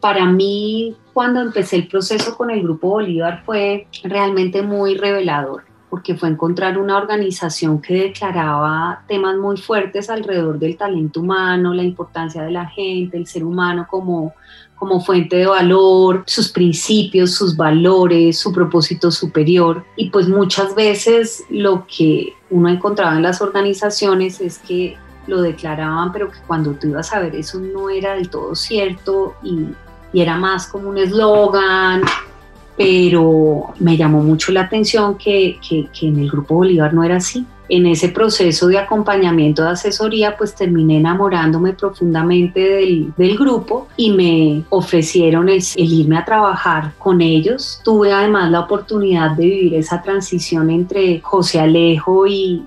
Para 0.00 0.26
mí, 0.26 0.96
cuando 1.12 1.40
empecé 1.40 1.76
el 1.76 1.88
proceso 1.88 2.36
con 2.36 2.50
el 2.50 2.62
Grupo 2.62 2.88
Bolívar 2.88 3.42
fue 3.46 3.86
realmente 4.04 4.62
muy 4.62 4.96
revelador 4.96 5.71
porque 5.92 6.14
fue 6.14 6.30
encontrar 6.30 6.78
una 6.78 6.96
organización 6.96 7.82
que 7.82 8.04
declaraba 8.04 9.02
temas 9.06 9.36
muy 9.36 9.58
fuertes 9.58 10.08
alrededor 10.08 10.58
del 10.58 10.78
talento 10.78 11.20
humano, 11.20 11.74
la 11.74 11.82
importancia 11.82 12.42
de 12.42 12.50
la 12.50 12.64
gente, 12.64 13.18
el 13.18 13.26
ser 13.26 13.44
humano 13.44 13.86
como, 13.90 14.32
como 14.74 15.02
fuente 15.02 15.36
de 15.36 15.44
valor, 15.44 16.24
sus 16.26 16.50
principios, 16.50 17.34
sus 17.34 17.58
valores, 17.58 18.38
su 18.38 18.54
propósito 18.54 19.10
superior. 19.10 19.84
Y 19.94 20.08
pues 20.08 20.30
muchas 20.30 20.74
veces 20.74 21.44
lo 21.50 21.86
que 21.86 22.32
uno 22.48 22.70
encontraba 22.70 23.14
en 23.16 23.22
las 23.22 23.42
organizaciones 23.42 24.40
es 24.40 24.60
que 24.60 24.96
lo 25.26 25.42
declaraban, 25.42 26.10
pero 26.10 26.30
que 26.30 26.38
cuando 26.46 26.72
tú 26.72 26.86
ibas 26.86 27.12
a 27.12 27.20
ver 27.20 27.34
eso 27.34 27.60
no 27.60 27.90
era 27.90 28.14
del 28.14 28.30
todo 28.30 28.54
cierto 28.54 29.34
y, 29.42 29.66
y 30.14 30.22
era 30.22 30.38
más 30.38 30.68
como 30.68 30.88
un 30.88 30.96
eslogan 30.96 32.00
pero 32.76 33.74
me 33.78 33.96
llamó 33.96 34.22
mucho 34.22 34.52
la 34.52 34.62
atención 34.62 35.16
que, 35.16 35.58
en 36.00 36.18
el 36.18 36.30
Grupo 36.30 36.56
Bolívar 36.56 36.92
no 36.94 37.04
era 37.04 37.16
así. 37.16 37.46
En 37.68 37.86
ese 37.86 38.10
proceso 38.10 38.66
de 38.66 38.78
acompañamiento 38.78 39.62
de 39.62 39.70
asesoría, 39.70 40.36
pues 40.36 40.54
terminé 40.54 40.98
enamorándome 40.98 41.72
profundamente 41.72 42.60
del, 43.16 43.38
grupo 43.38 43.88
y 43.96 44.10
me 44.10 44.62
ofrecieron 44.68 45.48
el, 45.48 45.62
irme 45.76 46.18
a 46.18 46.24
trabajar 46.24 46.92
con 46.98 47.22
ellos. 47.22 47.80
Tuve 47.82 48.12
además 48.12 48.50
la 48.50 48.60
oportunidad 48.60 49.30
de 49.30 49.44
vivir 49.46 49.74
esa 49.74 50.02
transición 50.02 50.70
entre 50.70 51.20
José 51.20 51.60
Alejo 51.60 52.26
y 52.26 52.62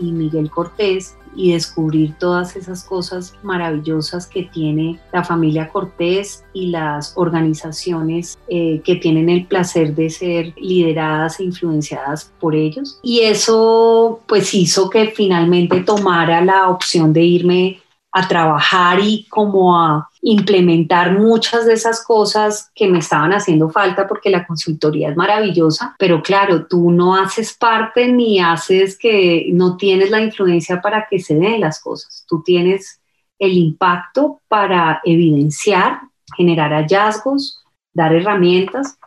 Miguel 0.00 0.50
Cortés 0.50 1.16
y 1.34 1.52
descubrir 1.52 2.14
todas 2.18 2.56
esas 2.56 2.84
cosas 2.84 3.34
maravillosas 3.42 4.26
que 4.26 4.44
tiene 4.44 4.98
la 5.12 5.24
familia 5.24 5.68
Cortés 5.68 6.44
y 6.52 6.66
las 6.66 7.12
organizaciones 7.16 8.38
eh, 8.48 8.80
que 8.84 8.96
tienen 8.96 9.28
el 9.28 9.46
placer 9.46 9.94
de 9.94 10.10
ser 10.10 10.54
lideradas 10.56 11.40
e 11.40 11.44
influenciadas 11.44 12.32
por 12.40 12.54
ellos. 12.54 12.98
Y 13.02 13.20
eso 13.20 14.20
pues 14.26 14.52
hizo 14.54 14.90
que 14.90 15.06
finalmente 15.08 15.80
tomara 15.80 16.44
la 16.44 16.68
opción 16.68 17.12
de 17.12 17.22
irme 17.22 17.80
a 18.12 18.26
trabajar 18.26 18.98
y 19.00 19.26
como 19.28 19.78
a 19.78 20.09
implementar 20.22 21.18
muchas 21.18 21.64
de 21.66 21.72
esas 21.72 22.04
cosas 22.04 22.70
que 22.74 22.88
me 22.88 22.98
estaban 22.98 23.32
haciendo 23.32 23.70
falta 23.70 24.06
porque 24.06 24.30
la 24.30 24.46
consultoría 24.46 25.10
es 25.10 25.16
maravillosa, 25.16 25.94
pero 25.98 26.22
claro, 26.22 26.66
tú 26.66 26.90
no 26.90 27.16
haces 27.16 27.54
parte 27.54 28.12
ni 28.12 28.38
haces 28.38 28.98
que 28.98 29.48
no 29.52 29.76
tienes 29.76 30.10
la 30.10 30.20
influencia 30.20 30.80
para 30.80 31.06
que 31.08 31.18
se 31.20 31.36
den 31.36 31.60
las 31.60 31.80
cosas. 31.80 32.24
Tú 32.28 32.42
tienes 32.42 33.00
el 33.38 33.52
impacto 33.52 34.40
para 34.48 35.00
evidenciar, 35.04 36.00
generar 36.36 36.72
hallazgos, 36.72 37.64
dar 37.92 38.14
herramientas, 38.14 38.98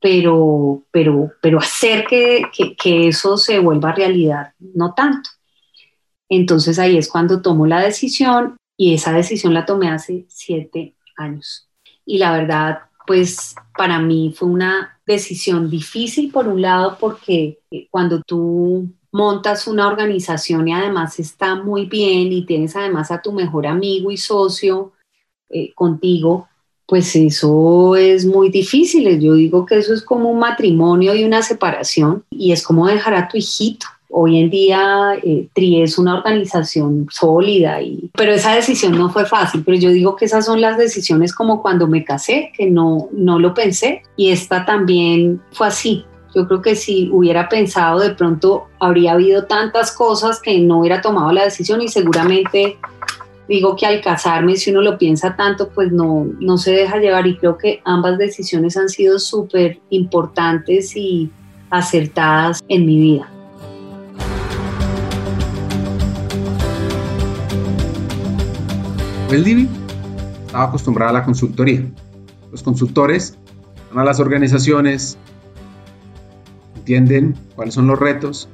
pero, 0.00 0.82
pero, 0.90 1.30
pero 1.40 1.58
hacer 1.58 2.06
que, 2.06 2.42
que 2.76 3.08
eso 3.08 3.36
se 3.36 3.60
vuelva 3.60 3.92
realidad, 3.92 4.52
no 4.58 4.94
tanto. 4.94 5.30
Entonces 6.28 6.80
ahí 6.80 6.98
es 6.98 7.08
cuando 7.08 7.40
tomo 7.40 7.66
la 7.66 7.80
decisión 7.80 8.56
y 8.76 8.94
esa 8.94 9.12
decisión 9.12 9.54
la 9.54 9.64
tomé 9.64 9.88
hace 9.88 10.26
siete 10.28 10.94
años. 11.16 11.68
Y 12.04 12.18
la 12.18 12.32
verdad, 12.32 12.80
pues 13.06 13.54
para 13.76 13.98
mí 13.98 14.34
fue 14.36 14.48
una 14.48 14.98
decisión 15.06 15.70
difícil 15.70 16.30
por 16.30 16.48
un 16.48 16.60
lado 16.60 16.96
porque 17.00 17.60
eh, 17.70 17.88
cuando 17.90 18.22
tú 18.22 18.88
montas 19.12 19.66
una 19.66 19.86
organización 19.86 20.68
y 20.68 20.72
además 20.74 21.18
está 21.18 21.54
muy 21.54 21.86
bien 21.86 22.32
y 22.32 22.44
tienes 22.44 22.76
además 22.76 23.10
a 23.10 23.22
tu 23.22 23.32
mejor 23.32 23.66
amigo 23.66 24.10
y 24.10 24.16
socio 24.16 24.92
eh, 25.48 25.72
contigo, 25.74 26.48
pues 26.86 27.16
eso 27.16 27.96
es 27.96 28.26
muy 28.26 28.50
difícil. 28.50 29.18
Yo 29.20 29.34
digo 29.34 29.64
que 29.64 29.78
eso 29.78 29.94
es 29.94 30.02
como 30.02 30.30
un 30.30 30.38
matrimonio 30.38 31.14
y 31.14 31.24
una 31.24 31.42
separación 31.42 32.24
y 32.30 32.52
es 32.52 32.62
como 32.62 32.86
dejar 32.86 33.14
a 33.14 33.28
tu 33.28 33.38
hijito 33.38 33.86
Hoy 34.08 34.38
en 34.40 34.50
día 34.50 35.14
eh, 35.22 35.48
TRI 35.52 35.82
es 35.82 35.98
una 35.98 36.16
organización 36.16 37.08
sólida, 37.10 37.82
y, 37.82 38.10
pero 38.14 38.32
esa 38.32 38.54
decisión 38.54 38.92
no 38.92 39.10
fue 39.10 39.26
fácil, 39.26 39.62
pero 39.64 39.76
yo 39.76 39.90
digo 39.90 40.16
que 40.16 40.26
esas 40.26 40.46
son 40.46 40.60
las 40.60 40.78
decisiones 40.78 41.34
como 41.34 41.60
cuando 41.60 41.88
me 41.88 42.04
casé, 42.04 42.52
que 42.56 42.70
no, 42.70 43.08
no 43.12 43.38
lo 43.38 43.52
pensé, 43.52 44.02
y 44.16 44.30
esta 44.30 44.64
también 44.64 45.40
fue 45.52 45.66
así. 45.66 46.04
Yo 46.34 46.46
creo 46.46 46.62
que 46.62 46.76
si 46.76 47.08
hubiera 47.12 47.48
pensado 47.48 47.98
de 47.98 48.10
pronto 48.10 48.66
habría 48.78 49.12
habido 49.12 49.44
tantas 49.44 49.90
cosas 49.90 50.40
que 50.40 50.58
no 50.58 50.80
hubiera 50.80 51.00
tomado 51.00 51.32
la 51.32 51.44
decisión 51.44 51.80
y 51.80 51.88
seguramente 51.88 52.76
digo 53.48 53.74
que 53.76 53.86
al 53.86 54.00
casarme, 54.02 54.56
si 54.56 54.70
uno 54.70 54.82
lo 54.82 54.98
piensa 54.98 55.34
tanto, 55.36 55.70
pues 55.70 55.92
no, 55.92 56.26
no 56.40 56.58
se 56.58 56.72
deja 56.72 56.98
llevar 56.98 57.26
y 57.26 57.36
creo 57.38 57.56
que 57.56 57.80
ambas 57.84 58.18
decisiones 58.18 58.76
han 58.76 58.88
sido 58.88 59.18
súper 59.18 59.78
importantes 59.90 60.96
y 60.96 61.30
acertadas 61.70 62.62
en 62.68 62.86
mi 62.86 62.96
vida. 63.00 63.30
El 69.30 69.42
Divi 69.42 69.68
estaba 70.46 70.64
acostumbrada 70.64 71.10
a 71.10 71.14
la 71.14 71.24
consultoría. 71.24 71.84
Los 72.52 72.62
consultores 72.62 73.36
van 73.90 73.98
a 73.98 74.04
las 74.04 74.20
organizaciones, 74.20 75.18
entienden 76.76 77.34
cuáles 77.56 77.74
son 77.74 77.88
los 77.88 77.98
retos, 77.98 78.48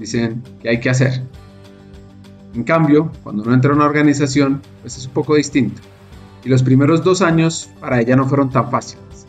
dicen 0.00 0.42
qué 0.60 0.70
hay 0.70 0.80
que 0.80 0.90
hacer. 0.90 1.22
En 2.56 2.64
cambio, 2.64 3.12
cuando 3.22 3.44
uno 3.44 3.54
entra 3.54 3.70
a 3.70 3.76
una 3.76 3.84
organización, 3.84 4.62
pues 4.82 4.98
es 4.98 5.06
un 5.06 5.12
poco 5.12 5.36
distinto. 5.36 5.80
Y 6.44 6.48
los 6.48 6.64
primeros 6.64 7.04
dos 7.04 7.22
años 7.22 7.70
para 7.80 8.00
ella 8.00 8.16
no 8.16 8.26
fueron 8.26 8.50
tan 8.50 8.68
fáciles, 8.68 9.28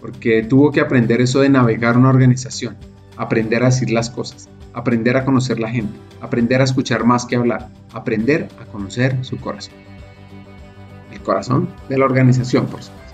porque 0.00 0.44
tuvo 0.44 0.70
que 0.70 0.80
aprender 0.80 1.20
eso 1.20 1.40
de 1.40 1.48
navegar 1.48 1.98
una 1.98 2.10
organización, 2.10 2.76
aprender 3.16 3.64
a 3.64 3.66
decir 3.66 3.90
las 3.90 4.08
cosas, 4.08 4.48
aprender 4.72 5.16
a 5.16 5.24
conocer 5.24 5.58
la 5.58 5.68
gente, 5.68 5.98
aprender 6.20 6.60
a 6.60 6.64
escuchar 6.64 7.04
más 7.04 7.26
que 7.26 7.34
hablar, 7.34 7.70
aprender 7.92 8.48
a 8.62 8.66
conocer 8.66 9.24
su 9.24 9.36
corazón 9.38 9.74
corazón 11.28 11.68
de 11.90 11.98
la 11.98 12.06
organización, 12.06 12.66
por 12.66 12.82
supuesto. 12.82 13.07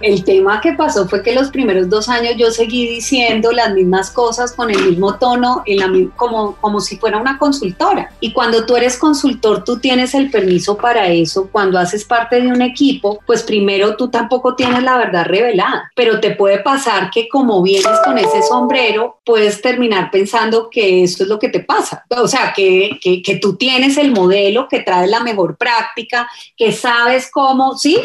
El 0.00 0.24
tema 0.24 0.60
que 0.60 0.72
pasó 0.72 1.06
fue 1.08 1.22
que 1.22 1.34
los 1.34 1.50
primeros 1.50 1.88
dos 1.90 2.08
años 2.08 2.34
yo 2.36 2.50
seguí 2.50 2.88
diciendo 2.88 3.52
las 3.52 3.74
mismas 3.74 4.10
cosas 4.10 4.52
con 4.52 4.70
el 4.70 4.82
mismo 4.82 5.16
tono, 5.16 5.62
en 5.66 6.08
como, 6.10 6.56
como 6.56 6.80
si 6.80 6.96
fuera 6.96 7.18
una 7.18 7.38
consultora. 7.38 8.10
Y 8.20 8.32
cuando 8.32 8.64
tú 8.64 8.76
eres 8.76 8.96
consultor, 8.96 9.62
tú 9.64 9.78
tienes 9.78 10.14
el 10.14 10.30
permiso 10.30 10.76
para 10.76 11.08
eso. 11.08 11.48
Cuando 11.52 11.78
haces 11.78 12.04
parte 12.04 12.40
de 12.40 12.48
un 12.48 12.62
equipo, 12.62 13.20
pues 13.26 13.42
primero 13.42 13.96
tú 13.96 14.08
tampoco 14.08 14.54
tienes 14.54 14.82
la 14.82 14.96
verdad 14.96 15.26
revelada. 15.26 15.90
Pero 15.94 16.20
te 16.20 16.30
puede 16.30 16.60
pasar 16.60 17.10
que 17.10 17.28
como 17.28 17.62
vienes 17.62 17.98
con 18.04 18.16
ese 18.16 18.42
sombrero, 18.42 19.20
puedes 19.24 19.60
terminar 19.60 20.10
pensando 20.10 20.70
que 20.70 21.04
eso 21.04 21.24
es 21.24 21.28
lo 21.28 21.38
que 21.38 21.50
te 21.50 21.60
pasa. 21.60 22.04
O 22.08 22.26
sea, 22.26 22.52
que, 22.54 22.98
que 23.02 23.36
tú 23.36 23.56
tienes 23.56 23.98
el 23.98 24.12
modelo, 24.12 24.66
que 24.68 24.80
traes 24.80 25.10
la 25.10 25.20
mejor 25.20 25.56
práctica, 25.56 26.28
que 26.56 26.72
sabes 26.72 27.30
cómo, 27.30 27.76
¿sí? 27.76 27.98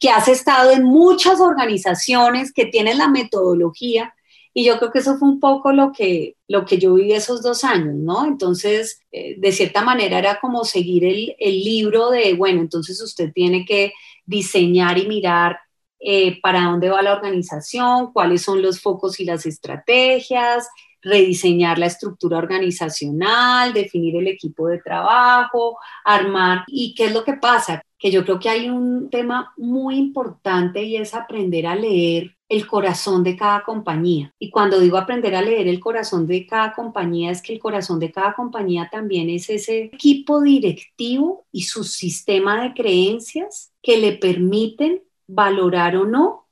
que 0.00 0.08
has 0.08 0.28
estado 0.28 0.70
en 0.70 0.82
muchas 0.82 1.39
organizaciones, 1.40 2.52
que 2.52 2.66
tienes 2.66 2.96
la 2.96 3.08
metodología. 3.08 4.14
Y 4.52 4.64
yo 4.64 4.78
creo 4.78 4.90
que 4.90 4.98
eso 4.98 5.16
fue 5.16 5.28
un 5.28 5.40
poco 5.40 5.72
lo 5.72 5.92
que, 5.92 6.36
lo 6.48 6.64
que 6.64 6.78
yo 6.78 6.94
viví 6.94 7.12
esos 7.12 7.42
dos 7.42 7.62
años, 7.64 7.94
¿no? 7.94 8.26
Entonces, 8.26 9.00
eh, 9.12 9.36
de 9.38 9.52
cierta 9.52 9.82
manera 9.82 10.18
era 10.18 10.40
como 10.40 10.64
seguir 10.64 11.04
el, 11.04 11.36
el, 11.38 11.62
libro 11.62 12.10
de, 12.10 12.34
bueno, 12.34 12.60
entonces 12.60 13.00
usted 13.00 13.32
tiene 13.32 13.64
que 13.64 13.92
diseñar 14.26 14.98
y 14.98 15.06
mirar 15.06 15.58
eh, 16.00 16.40
para 16.40 16.62
dónde 16.64 16.88
va 16.88 17.02
la 17.02 17.12
organización, 17.12 18.12
cuáles 18.12 18.42
son 18.42 18.62
los 18.62 18.80
focos 18.80 19.20
y 19.20 19.24
las 19.24 19.44
estrategias, 19.44 20.66
rediseñar 21.02 21.78
la 21.78 21.86
estructura 21.86 22.38
organizacional, 22.38 23.72
definir 23.72 24.16
el 24.16 24.28
equipo 24.28 24.68
de 24.68 24.78
trabajo, 24.80 25.78
armar. 26.04 26.64
¿Y 26.68 26.94
qué 26.94 27.06
es 27.06 27.12
lo 27.12 27.22
que 27.22 27.34
pasa? 27.34 27.82
Que 28.00 28.10
yo 28.10 28.24
creo 28.24 28.40
que 28.40 28.48
hay 28.48 28.68
un 28.68 29.10
tema 29.10 29.52
muy 29.56 29.96
importante 29.96 30.82
y 30.82 30.96
es 30.96 31.14
aprender 31.14 31.68
a 31.68 31.76
leer 31.76 32.36
el 32.48 32.66
corazón 32.66 33.22
de 33.22 33.36
cada 33.36 33.62
compañía. 33.62 34.34
Y 34.40 34.50
cuando 34.50 34.80
digo 34.80 34.96
aprender 34.96 35.36
a 35.36 35.42
leer 35.42 35.68
el 35.68 35.78
corazón 35.78 36.26
de 36.26 36.46
cada 36.46 36.72
compañía, 36.72 37.30
es 37.30 37.42
que 37.42 37.52
el 37.52 37.60
corazón 37.60 38.00
de 38.00 38.10
cada 38.10 38.34
compañía 38.34 38.88
también 38.90 39.30
es 39.30 39.48
ese 39.48 39.84
equipo 39.84 40.40
directivo 40.40 41.46
y 41.52 41.62
su 41.62 41.84
sistema 41.84 42.60
de 42.62 42.74
creencias 42.74 43.72
que 43.80 43.98
le 43.98 44.12
permiten 44.12 45.02
valorar 45.28 45.96
o 45.96 46.06
no 46.06 46.48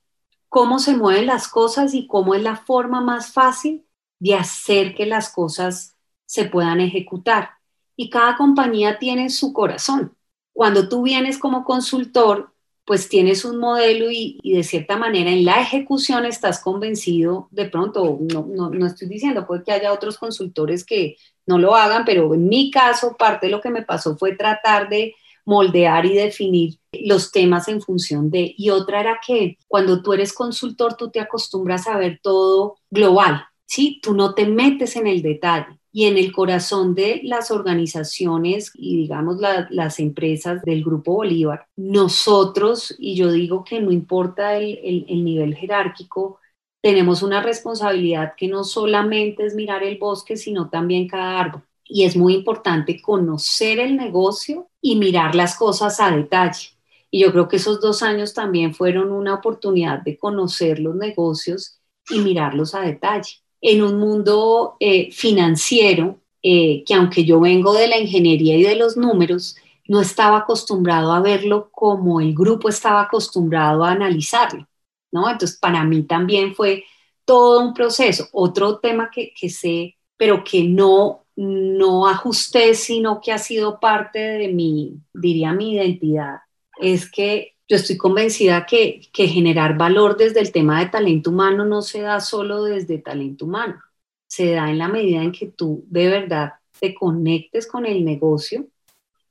cómo 0.48 0.78
se 0.78 0.96
mueven 0.96 1.26
las 1.26 1.48
cosas 1.48 1.94
y 1.94 2.06
cómo 2.06 2.34
es 2.34 2.42
la 2.42 2.56
forma 2.56 3.00
más 3.00 3.32
fácil 3.32 3.84
de 4.20 4.34
hacer 4.34 4.94
que 4.94 5.06
las 5.06 5.32
cosas 5.32 5.96
se 6.26 6.44
puedan 6.44 6.80
ejecutar. 6.80 7.50
Y 7.96 8.08
cada 8.08 8.37
compañía 8.37 8.98
tiene 8.98 9.30
su 9.30 9.52
corazón. 9.52 10.16
Cuando 10.59 10.88
tú 10.88 11.03
vienes 11.03 11.38
como 11.38 11.62
consultor, 11.62 12.53
pues 12.85 13.09
tienes 13.09 13.44
un 13.44 13.59
modelo 13.59 14.11
y, 14.11 14.40
de 14.42 14.64
cierta 14.64 14.97
manera 14.97 15.31
en 15.31 15.44
la 15.44 15.61
ejecución 15.61 16.25
estás 16.25 16.59
convencido, 16.59 17.47
de 17.53 17.66
pronto, 17.66 18.18
no, 18.21 18.44
no, 18.44 18.68
no, 18.68 18.87
estoy 18.87 19.07
diciendo, 19.07 19.47
puede 19.47 19.62
que 19.62 19.71
haya 19.71 19.92
otros 19.92 20.18
consultores 20.18 20.85
que 20.85 21.14
no 21.47 21.59
lo 21.59 21.77
hagan, 21.77 22.05
pero 22.05 22.35
en 22.35 22.49
mi 22.49 22.73
caso 22.73 23.16
parte 23.16 23.47
de 23.47 23.53
lo 23.53 23.61
que 23.61 23.71
me 23.71 23.85
pasó 23.85 24.16
fue 24.16 24.35
tratar 24.35 24.88
de 24.88 25.14
moldear 25.44 26.05
y 26.07 26.14
definir 26.14 26.81
los 26.90 27.31
temas 27.31 27.68
en 27.68 27.81
función 27.81 28.29
de, 28.29 28.53
y 28.59 28.71
otra 28.71 28.99
era 28.99 29.21
que 29.25 29.59
cuando 29.68 30.03
tú 30.03 30.12
eres 30.12 30.33
consultor 30.33 30.97
tú 30.97 31.09
te 31.09 31.21
acostumbras 31.21 31.87
a 31.87 31.97
ver 31.97 32.18
todo 32.21 32.79
global, 32.90 33.44
¿sí? 33.64 34.01
Tú 34.03 34.12
no 34.12 34.35
te 34.35 34.44
metes 34.44 34.97
en 34.97 35.07
el 35.07 35.23
detalle 35.23 35.78
y 35.92 36.05
en 36.05 36.18
el 36.18 36.33
corazón 36.33 36.94
de 36.94 37.20
las 37.24 37.51
organizaciones 37.51 38.72
y 38.74 38.96
digamos 38.96 39.38
las 39.70 40.01
empresas 40.01 40.62
del 40.62 40.85
Grupo 40.85 41.14
Bolívar, 41.14 41.66
nosotros, 41.77 42.94
y 42.98 43.14
yo 43.14 43.33
digo 43.33 43.64
que 43.64 43.81
no 43.81 43.90
importa 43.90 44.57
el, 44.57 45.07
el 45.09 45.24
nivel 45.24 45.55
jerárquico, 45.55 46.40
tenemos 46.83 47.22
una 47.22 47.42
responsabilidad 47.42 48.35
que 48.37 48.48
no 48.48 48.64
solamente 48.64 49.44
es 49.44 49.55
mirar 49.55 49.83
el 49.83 49.98
bosque, 49.98 50.37
sino 50.37 50.68
también 50.68 51.09
cada 51.09 51.40
árbol. 51.40 51.62
Y 51.85 52.05
es 52.05 52.16
muy 52.16 52.35
importante 52.35 53.01
conocer 53.01 53.81
el 53.81 53.96
negocio 53.96 54.68
y 54.81 54.96
mirar 54.96 55.35
las 55.35 55.57
cosas 55.57 56.01
a 56.01 56.11
detalle. 56.11 56.68
Y 57.11 57.20
yo 57.20 57.33
creo 57.33 57.48
que 57.48 57.57
esos 57.57 57.81
dos 57.81 58.03
años 58.03 58.35
también 58.35 58.74
fueron 58.74 59.11
una 59.11 59.35
oportunidad 59.35 60.03
de 60.03 60.18
conocer 60.18 60.79
los 60.79 60.94
negocios 60.94 61.81
y 62.11 62.20
mirarlos 62.20 62.74
a 62.74 62.83
detalle 62.83 63.42
en 63.61 63.83
un 63.83 63.99
mundo 63.99 64.77
eh, 64.81 65.11
financiero 65.12 66.18
eh, 66.42 66.85
que 66.87 66.94
aunque 66.94 67.25
yo 67.25 67.40
vengo 67.40 67.73
de 67.75 67.88
la 67.88 67.99
ingeniería 67.99 68.57
y 68.57 68.62
de 68.62 68.77
los 68.77 68.97
números, 68.97 69.57
no 69.87 70.01
estaba 70.01 70.38
acostumbrado 70.38 71.12
a 71.12 71.21
verlo 71.21 71.71
como 71.73 72.21
el 72.21 72.35
grupo 72.35 72.68
estaba 72.68 73.03
acostumbrado 73.03 73.85
a 73.85 73.92
analizarlo, 73.92 74.68
¿no? 75.11 75.29
Entonces, 75.29 75.59
para 75.59 75.83
mí 75.85 76.05
también 76.05 76.55
fue 76.55 76.85
todo 77.25 77.61
un 77.61 77.75
proceso. 77.75 78.29
Otro 78.33 78.79
tema 78.79 79.11
que, 79.12 79.33
que 79.38 79.51
sé, 79.51 79.97
pero 80.16 80.44
que 80.44 80.62
no, 80.64 81.27
no 81.37 82.07
ajusté, 82.09 82.75
sino 82.75 83.21
que 83.21 83.33
ha 83.33 83.38
sido 83.38 83.81
parte 83.81 84.18
de 84.18 84.49
mi, 84.49 85.01
diría, 85.12 85.53
mi 85.53 85.75
identidad, 85.75 86.38
es 86.81 87.11
que 87.11 87.58
yo 87.68 87.76
estoy 87.76 87.98
convencida 87.98 88.64
que, 88.64 89.11
generar 89.12 89.76
valor 89.76 90.16
desde 90.16 90.40
el 90.40 90.52
tema 90.52 90.81
de 90.81 90.87
talento 90.87 91.31
humano 91.31 91.66
no 91.66 91.83
se 91.83 92.00
da 92.00 92.20
solo 92.20 92.64
desde 92.64 92.98
talento 92.98 93.44
humano, 93.44 93.78
se 94.26 94.52
da 94.52 94.70
en 94.70 94.78
la 94.78 94.88
medida 94.88 95.22
en 95.22 95.33
que 95.33 95.46
tú 95.46 95.85
de 95.88 96.09
verdad 96.09 96.54
te 96.81 96.94
conectes 96.94 97.66
con 97.66 97.85
el 97.85 98.04
negocio, 98.04 98.66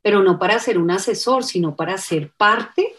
pero 0.03 0.21
no 0.21 0.37
para 0.37 0.59
ser 0.59 0.77
un 0.77 0.91
asesor, 0.91 1.43
sino 1.43 1.75
para 1.75 1.97
ser 1.97 2.31
parte 2.37 2.93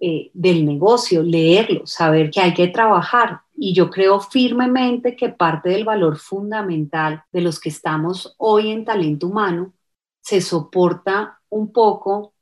eh, 0.00 0.30
del 0.34 0.66
negocio, 0.66 1.22
leerlo, 1.22 1.86
saber 1.86 2.30
que 2.30 2.40
hay 2.40 2.52
que 2.52 2.68
trabajar. 2.68 3.42
Y 3.56 3.72
yo 3.72 3.88
creo 3.88 4.20
firmemente 4.20 5.16
que 5.16 5.28
parte 5.28 5.70
del 5.70 5.84
valor 5.84 6.18
fundamental 6.18 7.22
de 7.32 7.40
los 7.40 7.60
que 7.60 7.68
estamos 7.68 8.34
hoy 8.36 8.70
en 8.70 8.84
talento 8.84 9.28
humano 9.28 9.72
se 10.20 10.40
soporta 10.40 11.40
un 11.48 11.72
poco 11.72 12.34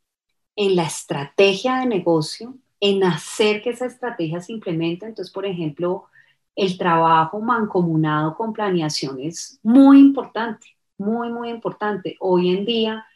en 0.56 0.76
la 0.76 0.84
estrategia 0.84 1.80
de 1.80 1.86
negocio, 1.86 2.54
en 2.80 3.04
hacer 3.04 3.62
que 3.62 3.70
esa 3.70 3.86
estrategia 3.86 4.40
se 4.40 4.52
implemente. 4.52 5.06
Entonces, 5.06 5.32
por 5.32 5.46
ejemplo, 5.46 6.06
el 6.54 6.78
trabajo 6.78 7.40
mancomunado 7.40 8.36
con 8.36 8.52
planeación 8.52 9.20
es 9.20 9.58
muy 9.62 9.98
importante, 9.98 10.66
muy, 10.98 11.30
muy 11.30 11.50
importante. 11.50 12.16
Hoy 12.20 12.50
en 12.50 12.64
día 12.64 13.06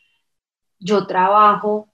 yo 0.79 1.07
trabajo 1.07 1.91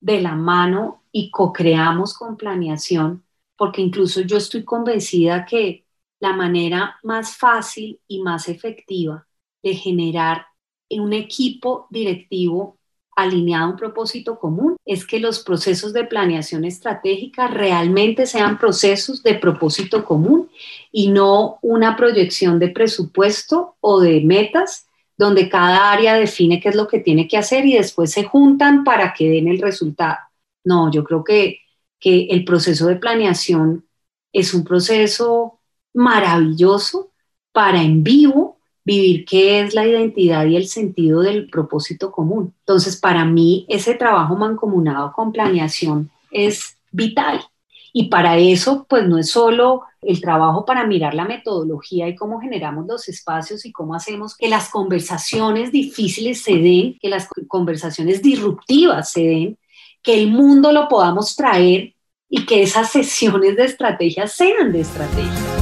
de 0.00 0.20
la 0.20 0.34
mano 0.34 1.02
y 1.12 1.30
co-creamos 1.30 2.16
con 2.16 2.36
planeación, 2.36 3.24
porque 3.56 3.82
incluso 3.82 4.20
yo 4.22 4.36
estoy 4.36 4.64
convencida 4.64 5.44
que 5.44 5.84
la 6.20 6.32
manera 6.32 6.96
más 7.02 7.36
fácil 7.36 8.00
y 8.06 8.22
más 8.22 8.48
efectiva 8.48 9.26
de 9.62 9.74
generar 9.74 10.46
un 10.90 11.12
equipo 11.12 11.86
directivo 11.90 12.77
alineado 13.18 13.64
a 13.64 13.70
un 13.70 13.76
propósito 13.76 14.38
común, 14.38 14.76
es 14.84 15.04
que 15.04 15.18
los 15.18 15.40
procesos 15.40 15.92
de 15.92 16.04
planeación 16.04 16.64
estratégica 16.64 17.48
realmente 17.48 18.26
sean 18.26 18.58
procesos 18.58 19.24
de 19.24 19.34
propósito 19.34 20.04
común 20.04 20.48
y 20.92 21.08
no 21.08 21.58
una 21.60 21.96
proyección 21.96 22.60
de 22.60 22.68
presupuesto 22.68 23.74
o 23.80 24.00
de 24.00 24.20
metas 24.20 24.86
donde 25.16 25.48
cada 25.48 25.90
área 25.90 26.14
define 26.14 26.60
qué 26.60 26.68
es 26.68 26.76
lo 26.76 26.86
que 26.86 27.00
tiene 27.00 27.26
que 27.26 27.36
hacer 27.36 27.66
y 27.66 27.72
después 27.72 28.12
se 28.12 28.22
juntan 28.22 28.84
para 28.84 29.12
que 29.12 29.28
den 29.28 29.48
el 29.48 29.60
resultado. 29.60 30.18
No, 30.62 30.92
yo 30.92 31.02
creo 31.02 31.24
que, 31.24 31.58
que 31.98 32.28
el 32.30 32.44
proceso 32.44 32.86
de 32.86 32.96
planeación 32.96 33.84
es 34.32 34.54
un 34.54 34.62
proceso 34.62 35.58
maravilloso 35.92 37.10
para 37.50 37.82
en 37.82 38.04
vivo 38.04 38.57
vivir 38.88 39.26
qué 39.26 39.60
es 39.60 39.74
la 39.74 39.86
identidad 39.86 40.46
y 40.46 40.56
el 40.56 40.66
sentido 40.66 41.20
del 41.20 41.50
propósito 41.50 42.10
común. 42.10 42.54
Entonces, 42.60 42.96
para 42.96 43.26
mí, 43.26 43.66
ese 43.68 43.94
trabajo 43.94 44.34
mancomunado 44.34 45.12
con 45.12 45.30
planeación 45.30 46.10
es 46.30 46.78
vital. 46.90 47.44
Y 47.92 48.08
para 48.08 48.38
eso, 48.38 48.86
pues 48.88 49.06
no 49.06 49.18
es 49.18 49.30
solo 49.30 49.82
el 50.00 50.22
trabajo 50.22 50.64
para 50.64 50.86
mirar 50.86 51.12
la 51.12 51.26
metodología 51.26 52.08
y 52.08 52.16
cómo 52.16 52.40
generamos 52.40 52.86
los 52.86 53.06
espacios 53.10 53.66
y 53.66 53.72
cómo 53.72 53.94
hacemos 53.94 54.34
que 54.34 54.48
las 54.48 54.70
conversaciones 54.70 55.70
difíciles 55.70 56.42
se 56.42 56.54
den, 56.54 56.96
que 56.98 57.10
las 57.10 57.28
conversaciones 57.46 58.22
disruptivas 58.22 59.10
se 59.10 59.20
den, 59.22 59.58
que 60.02 60.14
el 60.14 60.30
mundo 60.30 60.72
lo 60.72 60.88
podamos 60.88 61.36
traer 61.36 61.92
y 62.30 62.46
que 62.46 62.62
esas 62.62 62.90
sesiones 62.90 63.54
de 63.56 63.64
estrategia 63.64 64.26
sean 64.26 64.72
de 64.72 64.80
estrategia. 64.80 65.57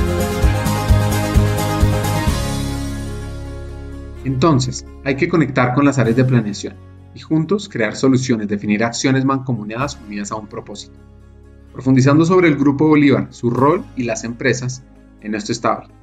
Entonces, 4.26 4.84
hay 5.04 5.14
que 5.14 5.28
conectar 5.28 5.72
con 5.72 5.84
las 5.84 6.00
áreas 6.00 6.16
de 6.16 6.24
planeación 6.24 6.74
y 7.14 7.20
juntos 7.20 7.68
crear 7.68 7.94
soluciones, 7.94 8.48
definir 8.48 8.82
acciones 8.82 9.24
mancomunadas 9.24 9.96
unidas 10.04 10.32
a 10.32 10.34
un 10.34 10.48
propósito. 10.48 10.98
Profundizando 11.72 12.24
sobre 12.24 12.48
el 12.48 12.56
Grupo 12.56 12.88
Bolívar, 12.88 13.28
su 13.30 13.50
rol 13.50 13.84
y 13.94 14.02
las 14.02 14.24
empresas 14.24 14.82
en 15.20 15.36
esto 15.36 15.52
estable. 15.52 15.94